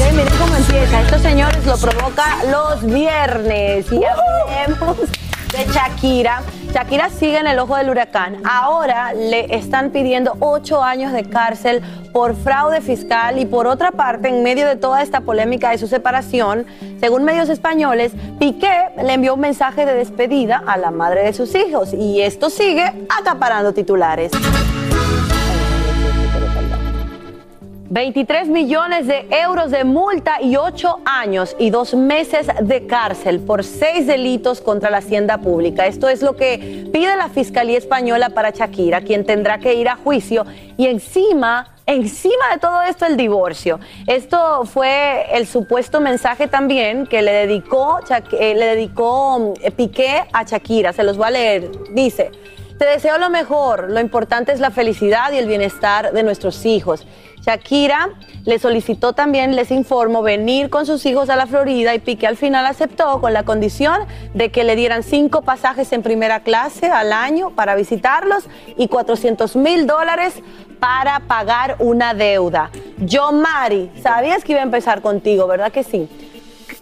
Miren, 0.03 0.15
miren 0.17 0.37
cómo 0.37 0.55
empieza. 0.55 1.01
Estos 1.01 1.21
señores 1.21 1.65
lo 1.65 1.77
provoca 1.77 2.25
los 2.51 2.83
viernes. 2.83 3.85
Y 3.91 4.01
hablemos 4.03 4.97
de 4.99 5.65
Shakira. 5.71 6.41
Shakira 6.73 7.09
sigue 7.09 7.37
en 7.37 7.47
el 7.47 7.59
ojo 7.59 7.77
del 7.77 7.89
huracán. 7.89 8.41
Ahora 8.43 9.13
le 9.13 9.55
están 9.55 9.91
pidiendo 9.91 10.35
ocho 10.39 10.83
años 10.83 11.13
de 11.13 11.23
cárcel 11.23 11.81
por 12.11 12.35
fraude 12.35 12.81
fiscal 12.81 13.39
y 13.39 13.45
por 13.45 13.67
otra 13.67 13.91
parte, 13.91 14.27
en 14.27 14.43
medio 14.43 14.67
de 14.67 14.75
toda 14.75 15.01
esta 15.01 15.21
polémica 15.21 15.69
de 15.69 15.77
su 15.77 15.87
separación, 15.87 16.65
según 16.99 17.23
medios 17.23 17.49
españoles, 17.49 18.11
Piqué 18.39 18.89
le 19.03 19.13
envió 19.13 19.35
un 19.35 19.39
mensaje 19.39 19.85
de 19.85 19.93
despedida 19.93 20.63
a 20.65 20.77
la 20.77 20.91
madre 20.91 21.23
de 21.23 21.33
sus 21.33 21.53
hijos 21.55 21.93
y 21.93 22.21
esto 22.21 22.49
sigue 22.49 22.91
acaparando 23.09 23.73
titulares. 23.73 24.31
23 27.93 28.47
millones 28.47 29.05
de 29.05 29.27
euros 29.29 29.69
de 29.69 29.83
multa 29.83 30.41
y 30.41 30.55
8 30.55 31.01
años 31.05 31.55
y 31.59 31.69
2 31.69 31.93
meses 31.93 32.47
de 32.63 32.87
cárcel 32.87 33.39
por 33.39 33.63
6 33.63 34.07
delitos 34.07 34.61
contra 34.61 34.89
la 34.89 34.97
hacienda 34.97 35.37
pública. 35.37 35.85
Esto 35.85 36.09
es 36.09 36.23
lo 36.23 36.35
que 36.35 36.89
pide 36.91 37.15
la 37.15 37.29
Fiscalía 37.29 37.77
Española 37.77 38.31
para 38.31 38.49
Shakira, 38.49 39.01
quien 39.01 39.27
tendrá 39.27 39.59
que 39.59 39.75
ir 39.75 39.89
a 39.89 39.95
juicio 39.95 40.43
y 40.75 40.87
encima... 40.87 41.69
Encima 41.85 42.49
de 42.53 42.59
todo 42.59 42.81
esto, 42.83 43.05
el 43.05 43.17
divorcio. 43.17 43.77
Esto 44.07 44.63
fue 44.63 45.25
el 45.33 45.45
supuesto 45.45 45.99
mensaje 45.99 46.47
también 46.47 47.05
que 47.05 47.21
le 47.21 47.33
dedicó, 47.33 47.99
eh, 48.39 48.55
le 48.55 48.65
dedicó 48.67 49.53
eh, 49.61 49.69
Piqué 49.69 50.23
a 50.31 50.43
Shakira. 50.43 50.93
Se 50.93 51.03
los 51.03 51.17
voy 51.17 51.27
a 51.27 51.31
leer. 51.31 51.69
Dice, 51.91 52.31
te 52.77 52.85
deseo 52.85 53.17
lo 53.17 53.29
mejor, 53.29 53.91
lo 53.91 53.99
importante 53.99 54.51
es 54.51 54.59
la 54.59 54.71
felicidad 54.71 55.33
y 55.33 55.37
el 55.37 55.45
bienestar 55.45 56.13
de 56.13 56.23
nuestros 56.23 56.65
hijos. 56.65 57.05
Shakira 57.45 58.09
le 58.45 58.57
solicitó 58.57 59.13
también, 59.13 59.55
les 59.55 59.71
informo, 59.71 60.21
venir 60.21 60.69
con 60.69 60.85
sus 60.85 61.05
hijos 61.05 61.29
a 61.29 61.35
la 61.35 61.45
Florida 61.45 61.93
y 61.93 61.99
Piqué 61.99 62.27
al 62.27 62.37
final 62.37 62.65
aceptó 62.65 63.19
con 63.19 63.33
la 63.33 63.43
condición 63.43 64.01
de 64.33 64.49
que 64.49 64.63
le 64.63 64.75
dieran 64.75 65.03
cinco 65.03 65.41
pasajes 65.41 65.91
en 65.93 66.03
primera 66.03 66.41
clase 66.41 66.87
al 66.87 67.11
año 67.13 67.51
para 67.51 67.75
visitarlos 67.75 68.45
y 68.77 68.87
400 68.87 69.55
mil 69.55 69.87
dólares 69.87 70.35
para 70.79 71.21
pagar 71.21 71.77
una 71.79 72.13
deuda. 72.13 72.69
Yo, 72.97 73.31
Mari, 73.31 73.91
sabías 74.01 74.43
que 74.43 74.53
iba 74.53 74.61
a 74.61 74.65
empezar 74.65 75.01
contigo, 75.01 75.47
¿verdad 75.47 75.71
que 75.71 75.83
sí? 75.83 76.09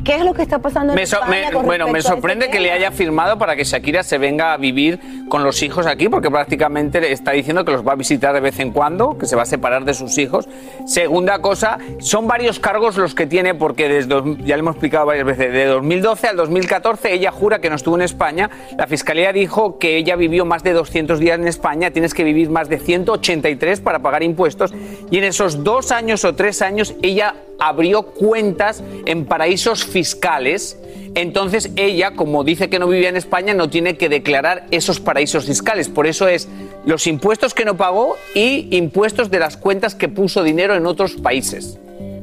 ¿Qué 0.04 0.16
es 0.16 0.24
lo 0.26 0.34
que 0.34 0.42
está 0.42 0.60
pasando 0.60 0.94
en 0.94 0.96
Me 1.00 1.06
so- 1.06 1.18
España 1.18 1.48
me- 1.48 1.52
con 1.54 1.66
bueno, 1.66 1.88
me 1.88 2.02
sorprende 2.02 2.46
este 2.46 2.58
que 2.58 2.64
le 2.64 2.72
haya 2.72 2.92
firmado 2.92 3.38
para 3.38 3.56
que 3.56 3.64
Shakira 3.64 4.02
se 4.04 4.18
venga 4.18 4.54
a 4.54 4.58
vivir 4.58 5.00
con 5.30 5.44
los 5.44 5.62
hijos 5.62 5.86
aquí, 5.86 6.10
porque 6.10 6.30
prácticamente 6.32 7.00
le 7.00 7.12
está 7.12 7.32
diciendo 7.32 7.64
que 7.64 7.72
los 7.72 7.88
va 7.88 7.94
a 7.94 7.96
visitar 7.96 8.34
de 8.34 8.40
vez 8.40 8.60
en 8.60 8.72
cuando, 8.72 9.18
que 9.18 9.26
se 9.28 9.36
va 9.36 9.44
a 9.44 9.46
separar 9.46 9.86
de 9.86 9.94
sus 9.94 10.18
hijos. 10.18 10.50
Segunda 10.86 11.40
cosa, 11.40 11.78
son 12.00 12.28
varios 12.28 12.60
cargos 12.60 12.98
los 12.98 13.14
que 13.16 13.28
tiene, 13.28 13.54
porque 13.54 13.88
desde, 13.88 14.16
ya 14.44 14.56
le 14.56 14.60
hemos 14.62 14.74
explicado 14.76 15.06
varias 15.06 15.26
veces, 15.26 15.54
de 15.54 15.66
2012 15.66 16.28
al 16.28 16.36
2014 16.38 17.14
ella 17.14 17.32
jura 17.32 17.60
que 17.60 17.70
no 17.70 17.76
estuvo 17.76 17.96
en 17.96 18.02
España. 18.02 18.50
La 18.78 18.88
Fiscalía 18.88 19.32
dijo 19.32 19.78
que 19.78 19.98
ella 19.98 20.16
vivió 20.16 20.46
más 20.46 20.64
de 20.64 20.74
200 20.74 21.20
días 21.20 21.38
en 21.40 21.48
España, 21.48 21.92
tienes 21.92 22.14
que 22.14 22.24
vivir 22.24 22.50
más 22.50 22.70
de 22.70 22.80
183 22.80 23.82
para 23.82 24.00
pagar 24.00 24.24
impuestos, 24.24 24.74
y 25.12 25.18
en 25.20 25.24
esos 25.26 25.64
dos 25.64 25.92
años 25.92 26.26
o 26.26 26.34
tres 26.36 26.62
años 26.62 26.96
ella 27.04 27.36
abrió 27.62 28.04
cuentas 28.04 28.84
en 29.06 29.26
paraísos 29.26 29.86
fiscales. 29.86 30.78
Entonces 31.15 31.71
ella, 31.76 32.12
como 32.12 32.43
dice 32.43 32.69
que 32.69 32.80
no 32.80 32.88
vivía 32.88 33.10
en 33.10 33.17
España, 33.17 33.54
no 33.54 33.69
tiene 33.69 33.97
que 33.97 34.10
declarar 34.10 34.65
esos 34.71 35.00
paraísos 35.00 35.45
fiscales. 35.45 35.88
Por 35.89 36.08
eso 36.08 36.28
es 36.28 36.47
los 36.86 37.06
impuestos 37.08 37.54
que 37.54 37.63
no 37.65 37.78
pagó 37.78 38.15
y 38.34 38.76
impuestos 38.76 39.30
de 39.30 39.39
las 39.39 39.58
cuentas 39.58 39.93
que 39.93 40.10
puso 40.10 40.41
dinero 40.43 40.74
en 40.76 40.86
otros 40.86 41.13
países. 41.13 41.78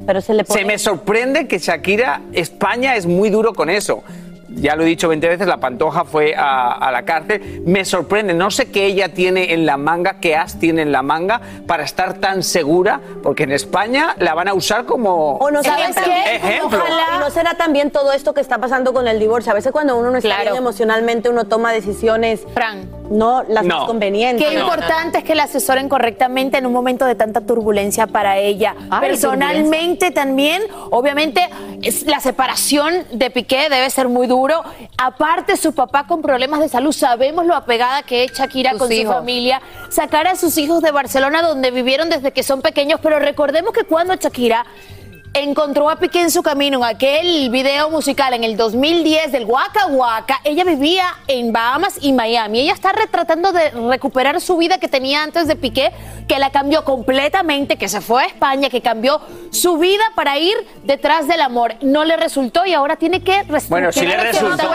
Pero 0.06 0.20
se 0.22 0.32
le 0.34 0.42
pone- 0.44 0.60
Se 0.60 0.64
me 0.66 0.78
sorprende 0.78 1.46
que 1.46 1.58
Shakira, 1.58 2.22
España 2.32 2.96
es 2.96 3.04
muy 3.06 3.28
duro 3.30 3.52
con 3.52 3.68
eso. 3.70 4.02
Ya 4.48 4.76
lo 4.76 4.82
he 4.82 4.86
dicho 4.86 5.08
20 5.08 5.28
veces, 5.28 5.46
la 5.46 5.58
Pantoja 5.58 6.04
fue 6.04 6.34
a, 6.36 6.72
a 6.72 6.90
la 6.90 7.02
cárcel. 7.04 7.62
Me 7.66 7.84
sorprende, 7.84 8.34
no 8.34 8.50
sé 8.50 8.70
qué 8.70 8.86
ella 8.86 9.12
tiene 9.12 9.52
en 9.52 9.66
la 9.66 9.76
manga, 9.76 10.14
qué 10.20 10.36
as 10.36 10.58
tiene 10.58 10.82
en 10.82 10.92
la 10.92 11.02
manga 11.02 11.40
para 11.66 11.84
estar 11.84 12.14
tan 12.14 12.42
segura, 12.42 13.00
porque 13.22 13.44
en 13.44 13.52
España 13.52 14.14
la 14.18 14.34
van 14.34 14.48
a 14.48 14.54
usar 14.54 14.84
como 14.84 15.36
O 15.36 15.50
no 15.50 15.62
sabes 15.62 15.90
ejemplo. 15.96 16.12
qué, 16.24 16.36
ejemplo. 16.36 16.77
Será 17.48 17.56
también 17.56 17.90
todo 17.90 18.12
esto 18.12 18.34
que 18.34 18.42
está 18.42 18.58
pasando 18.58 18.92
con 18.92 19.08
el 19.08 19.18
divorcio. 19.18 19.52
A 19.52 19.54
veces 19.54 19.72
cuando 19.72 19.96
uno 19.96 20.10
no 20.10 20.18
está 20.18 20.28
Claro. 20.28 20.42
bien 20.50 20.56
emocionalmente, 20.56 21.30
uno 21.30 21.46
toma 21.46 21.72
decisiones 21.72 22.42
no 23.08 23.42
las 23.48 23.64
más 23.64 23.84
convenientes. 23.86 24.46
Qué 24.46 24.52
importante 24.60 25.16
es 25.18 25.24
que 25.24 25.34
la 25.34 25.44
asesoren 25.44 25.88
correctamente 25.88 26.58
en 26.58 26.66
un 26.66 26.74
momento 26.74 27.06
de 27.06 27.14
tanta 27.14 27.40
turbulencia 27.40 28.06
para 28.06 28.36
ella. 28.36 28.74
Ay, 28.90 29.00
Personalmente 29.08 30.10
también, 30.10 30.60
obviamente, 30.90 31.48
es 31.80 32.02
la 32.06 32.20
separación 32.20 33.06
de 33.12 33.30
Piqué 33.30 33.70
debe 33.70 33.88
ser 33.88 34.08
muy 34.08 34.26
duro. 34.26 34.62
Aparte, 34.98 35.56
su 35.56 35.72
papá 35.72 36.06
con 36.06 36.20
problemas 36.20 36.60
de 36.60 36.68
salud, 36.68 36.92
sabemos 36.92 37.46
lo 37.46 37.54
apegada 37.54 38.02
que 38.02 38.24
es 38.24 38.32
Shakira 38.32 38.72
Sus 38.72 38.80
con 38.80 38.92
hijos. 38.92 39.14
su 39.14 39.18
familia. 39.20 39.62
Sacar 39.88 40.26
a 40.26 40.36
sus 40.36 40.58
hijos 40.58 40.82
de 40.82 40.90
Barcelona, 40.90 41.40
donde 41.40 41.70
vivieron 41.70 42.10
desde 42.10 42.30
que 42.32 42.42
son 42.42 42.60
pequeños, 42.60 43.00
pero 43.02 43.18
recordemos 43.18 43.72
que 43.72 43.84
cuando 43.84 44.14
Shakira 44.16 44.66
encontró 45.34 45.90
a 45.90 45.96
Piqué 45.96 46.20
en 46.20 46.30
su 46.30 46.42
camino 46.42 46.78
en 46.78 46.84
aquel 46.84 47.50
video 47.50 47.90
musical 47.90 48.34
en 48.34 48.44
el 48.44 48.56
2010 48.56 49.32
del 49.32 49.44
Waka 49.44 49.86
Waka. 49.86 50.40
Ella 50.44 50.64
vivía 50.64 51.04
en 51.26 51.52
Bahamas 51.52 51.98
y 52.00 52.12
Miami. 52.12 52.60
Ella 52.60 52.72
está 52.72 52.92
retratando 52.92 53.52
de 53.52 53.70
recuperar 53.70 54.40
su 54.40 54.56
vida 54.56 54.78
que 54.78 54.88
tenía 54.88 55.22
antes 55.22 55.46
de 55.46 55.56
Piqué, 55.56 55.92
que 56.26 56.38
la 56.38 56.50
cambió 56.50 56.84
completamente, 56.84 57.76
que 57.76 57.88
se 57.88 58.00
fue 58.00 58.22
a 58.22 58.26
España, 58.26 58.68
que 58.68 58.80
cambió 58.80 59.20
su 59.50 59.78
vida 59.78 60.04
para 60.14 60.38
ir 60.38 60.54
detrás 60.84 61.28
del 61.28 61.40
amor. 61.40 61.76
No 61.80 62.04
le 62.04 62.16
resultó 62.16 62.66
y 62.66 62.74
ahora 62.74 62.96
tiene 62.96 63.22
que 63.22 63.44
Bueno, 63.68 63.92
sí 63.92 64.06
le 64.06 64.16
resultó. 64.16 64.68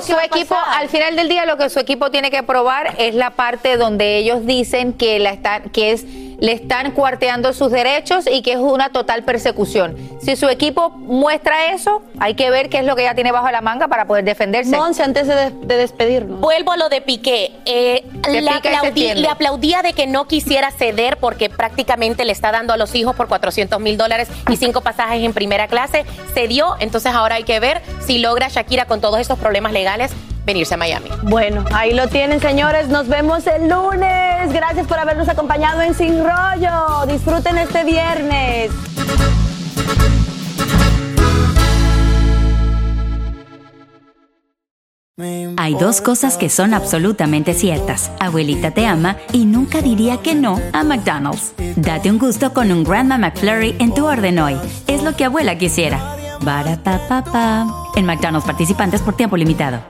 Su 0.00 0.18
equipo, 0.18 0.56
al 0.66 0.88
final 0.88 1.16
del 1.16 1.28
día, 1.28 1.46
lo 1.46 1.56
que 1.56 1.70
su 1.70 1.78
equipo 1.78 2.10
tiene 2.10 2.30
que 2.30 2.42
probar 2.42 2.94
es 2.98 3.14
la 3.14 3.30
parte 3.30 3.76
donde 3.76 4.18
ellos 4.18 4.46
dicen 4.46 4.92
que 4.92 5.18
la 5.18 5.30
están, 5.30 5.70
que 5.70 5.92
es 5.92 6.04
le 6.40 6.52
están 6.52 6.92
cuarteando 6.92 7.52
sus 7.52 7.70
derechos 7.70 8.24
y 8.30 8.42
que 8.42 8.52
es 8.52 8.58
una 8.58 8.90
total 8.90 9.22
persecución. 9.24 9.96
Si 10.22 10.36
su 10.36 10.48
equipo 10.48 10.90
muestra 10.90 11.72
eso, 11.72 12.02
hay 12.18 12.34
que 12.34 12.50
ver 12.50 12.68
qué 12.70 12.78
es 12.78 12.84
lo 12.84 12.96
que 12.96 13.02
ella 13.02 13.14
tiene 13.14 13.30
bajo 13.32 13.50
la 13.50 13.60
manga 13.60 13.88
para 13.88 14.06
poder 14.06 14.24
defenderse. 14.24 14.76
Monse, 14.76 15.02
antes 15.02 15.26
de, 15.26 15.50
de 15.50 15.76
despedirnos. 15.76 16.40
Vuelvo 16.40 16.72
a 16.72 16.76
lo 16.76 16.88
de 16.88 17.00
Piqué. 17.00 17.52
Eh, 17.66 18.04
De 18.22 18.40
le, 18.40 18.50
Piqué 18.52 18.70
aplaudí- 18.74 19.14
le 19.14 19.28
aplaudía 19.28 19.82
de 19.82 19.92
que 19.92 20.06
no 20.06 20.26
quisiera 20.26 20.70
ceder 20.70 21.18
porque 21.18 21.50
prácticamente 21.50 22.24
le 22.24 22.32
está 22.32 22.50
dando 22.52 22.72
a 22.72 22.76
los 22.76 22.94
hijos 22.94 23.14
por 23.14 23.28
400 23.28 23.78
mil 23.80 23.96
dólares 23.96 24.28
y 24.50 24.56
cinco 24.56 24.80
pasajes 24.80 25.22
en 25.22 25.32
primera 25.32 25.68
clase. 25.68 26.04
Cedió, 26.34 26.74
entonces 26.80 27.12
ahora 27.12 27.36
hay 27.36 27.44
que 27.44 27.60
ver 27.60 27.82
si 28.06 28.18
logra 28.18 28.48
Shakira 28.48 28.86
con 28.86 29.00
todos 29.00 29.20
estos 29.20 29.38
problemas 29.38 29.72
legales 29.72 30.12
venirse 30.44 30.74
a 30.74 30.76
Miami. 30.76 31.10
Bueno, 31.22 31.64
ahí 31.72 31.92
lo 31.92 32.08
tienen, 32.08 32.40
señores. 32.40 32.88
Nos 32.88 33.08
vemos 33.08 33.46
el 33.46 33.68
lunes. 33.68 34.52
Gracias 34.52 34.86
por 34.86 34.98
habernos 34.98 35.28
acompañado 35.28 35.82
en 35.82 35.94
Sin 35.94 36.24
Rollo. 36.24 37.06
Disfruten 37.06 37.58
este 37.58 37.84
viernes. 37.84 38.70
Hay 45.56 45.74
dos 45.74 46.00
cosas 46.00 46.38
que 46.38 46.48
son 46.48 46.72
absolutamente 46.72 47.52
ciertas. 47.52 48.10
Abuelita 48.18 48.70
te 48.70 48.86
ama 48.86 49.16
y 49.32 49.44
nunca 49.44 49.82
diría 49.82 50.16
que 50.18 50.34
no 50.34 50.58
a 50.72 50.82
McDonald's. 50.82 51.52
Date 51.76 52.10
un 52.10 52.18
gusto 52.18 52.54
con 52.54 52.72
un 52.72 52.84
Grandma 52.84 53.18
McFlurry 53.18 53.76
en 53.78 53.92
tu 53.92 54.06
orden 54.06 54.38
hoy. 54.38 54.56
Es 54.86 55.02
lo 55.02 55.14
que 55.14 55.26
abuela 55.26 55.58
quisiera. 55.58 56.16
Barapapapa. 56.40 57.66
En 57.94 58.06
McDonald's 58.06 58.46
participantes 58.46 59.02
por 59.02 59.14
tiempo 59.14 59.36
limitado. 59.36 59.89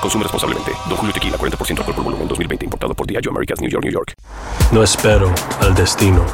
Consume 0.00 0.22
responsablemente. 0.24 0.72
Don 0.88 0.96
Julio 0.96 1.12
Tequila, 1.12 1.36
40% 1.36 1.78
alcohol 1.78 1.94
por 1.94 2.04
volumen, 2.04 2.28
2020. 2.28 2.64
Importado 2.64 2.94
por 2.94 3.06
Diageo 3.06 3.30
Americas, 3.30 3.60
New 3.60 3.70
York, 3.70 3.84
New 3.84 3.92
York. 3.92 4.14
No 4.72 4.82
espero 4.82 5.32
al 5.60 5.74
destino. 5.74 6.24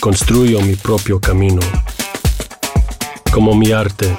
Construyo 0.00 0.60
mi 0.62 0.74
propio 0.74 1.20
camino. 1.20 1.60
Como 3.32 3.54
mi 3.54 3.72
arte. 3.72 4.14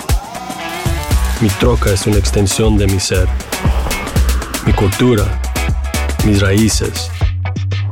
Mi 1.41 1.49
troca 1.49 1.91
es 1.91 2.05
una 2.07 2.17
extensión 2.17 2.77
de 2.77 2.87
mi 2.87 2.99
ser. 2.99 3.27
Mi 4.65 4.73
cultura, 4.73 5.23
mis 6.25 6.41
raíces, 6.41 7.09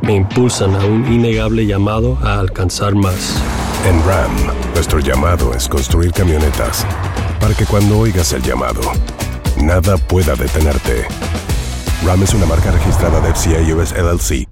me 0.02 0.14
impulsan 0.14 0.76
a 0.76 0.86
un 0.86 1.12
innegable 1.12 1.66
llamado 1.66 2.18
a 2.22 2.40
alcanzar 2.40 2.94
más. 2.96 3.42
En 3.88 4.04
Ram, 4.06 4.32
nuestro 4.74 5.00
llamado 5.00 5.54
es 5.54 5.68
construir 5.68 6.12
camionetas 6.12 6.86
para 7.40 7.54
que 7.54 7.66
cuando 7.66 8.00
oigas 8.00 8.34
el 8.34 8.42
llamado, 8.42 8.82
nada 9.58 9.98
pueda 9.98 10.36
detenerte. 10.36 11.06
Ram 12.06 12.24
es 12.24 12.34
una 12.34 12.46
marca 12.46 12.72
registrada 12.72 13.20
de 13.22 13.34
FCA 13.34 13.76
US 13.76 13.94
LLC 13.94 14.45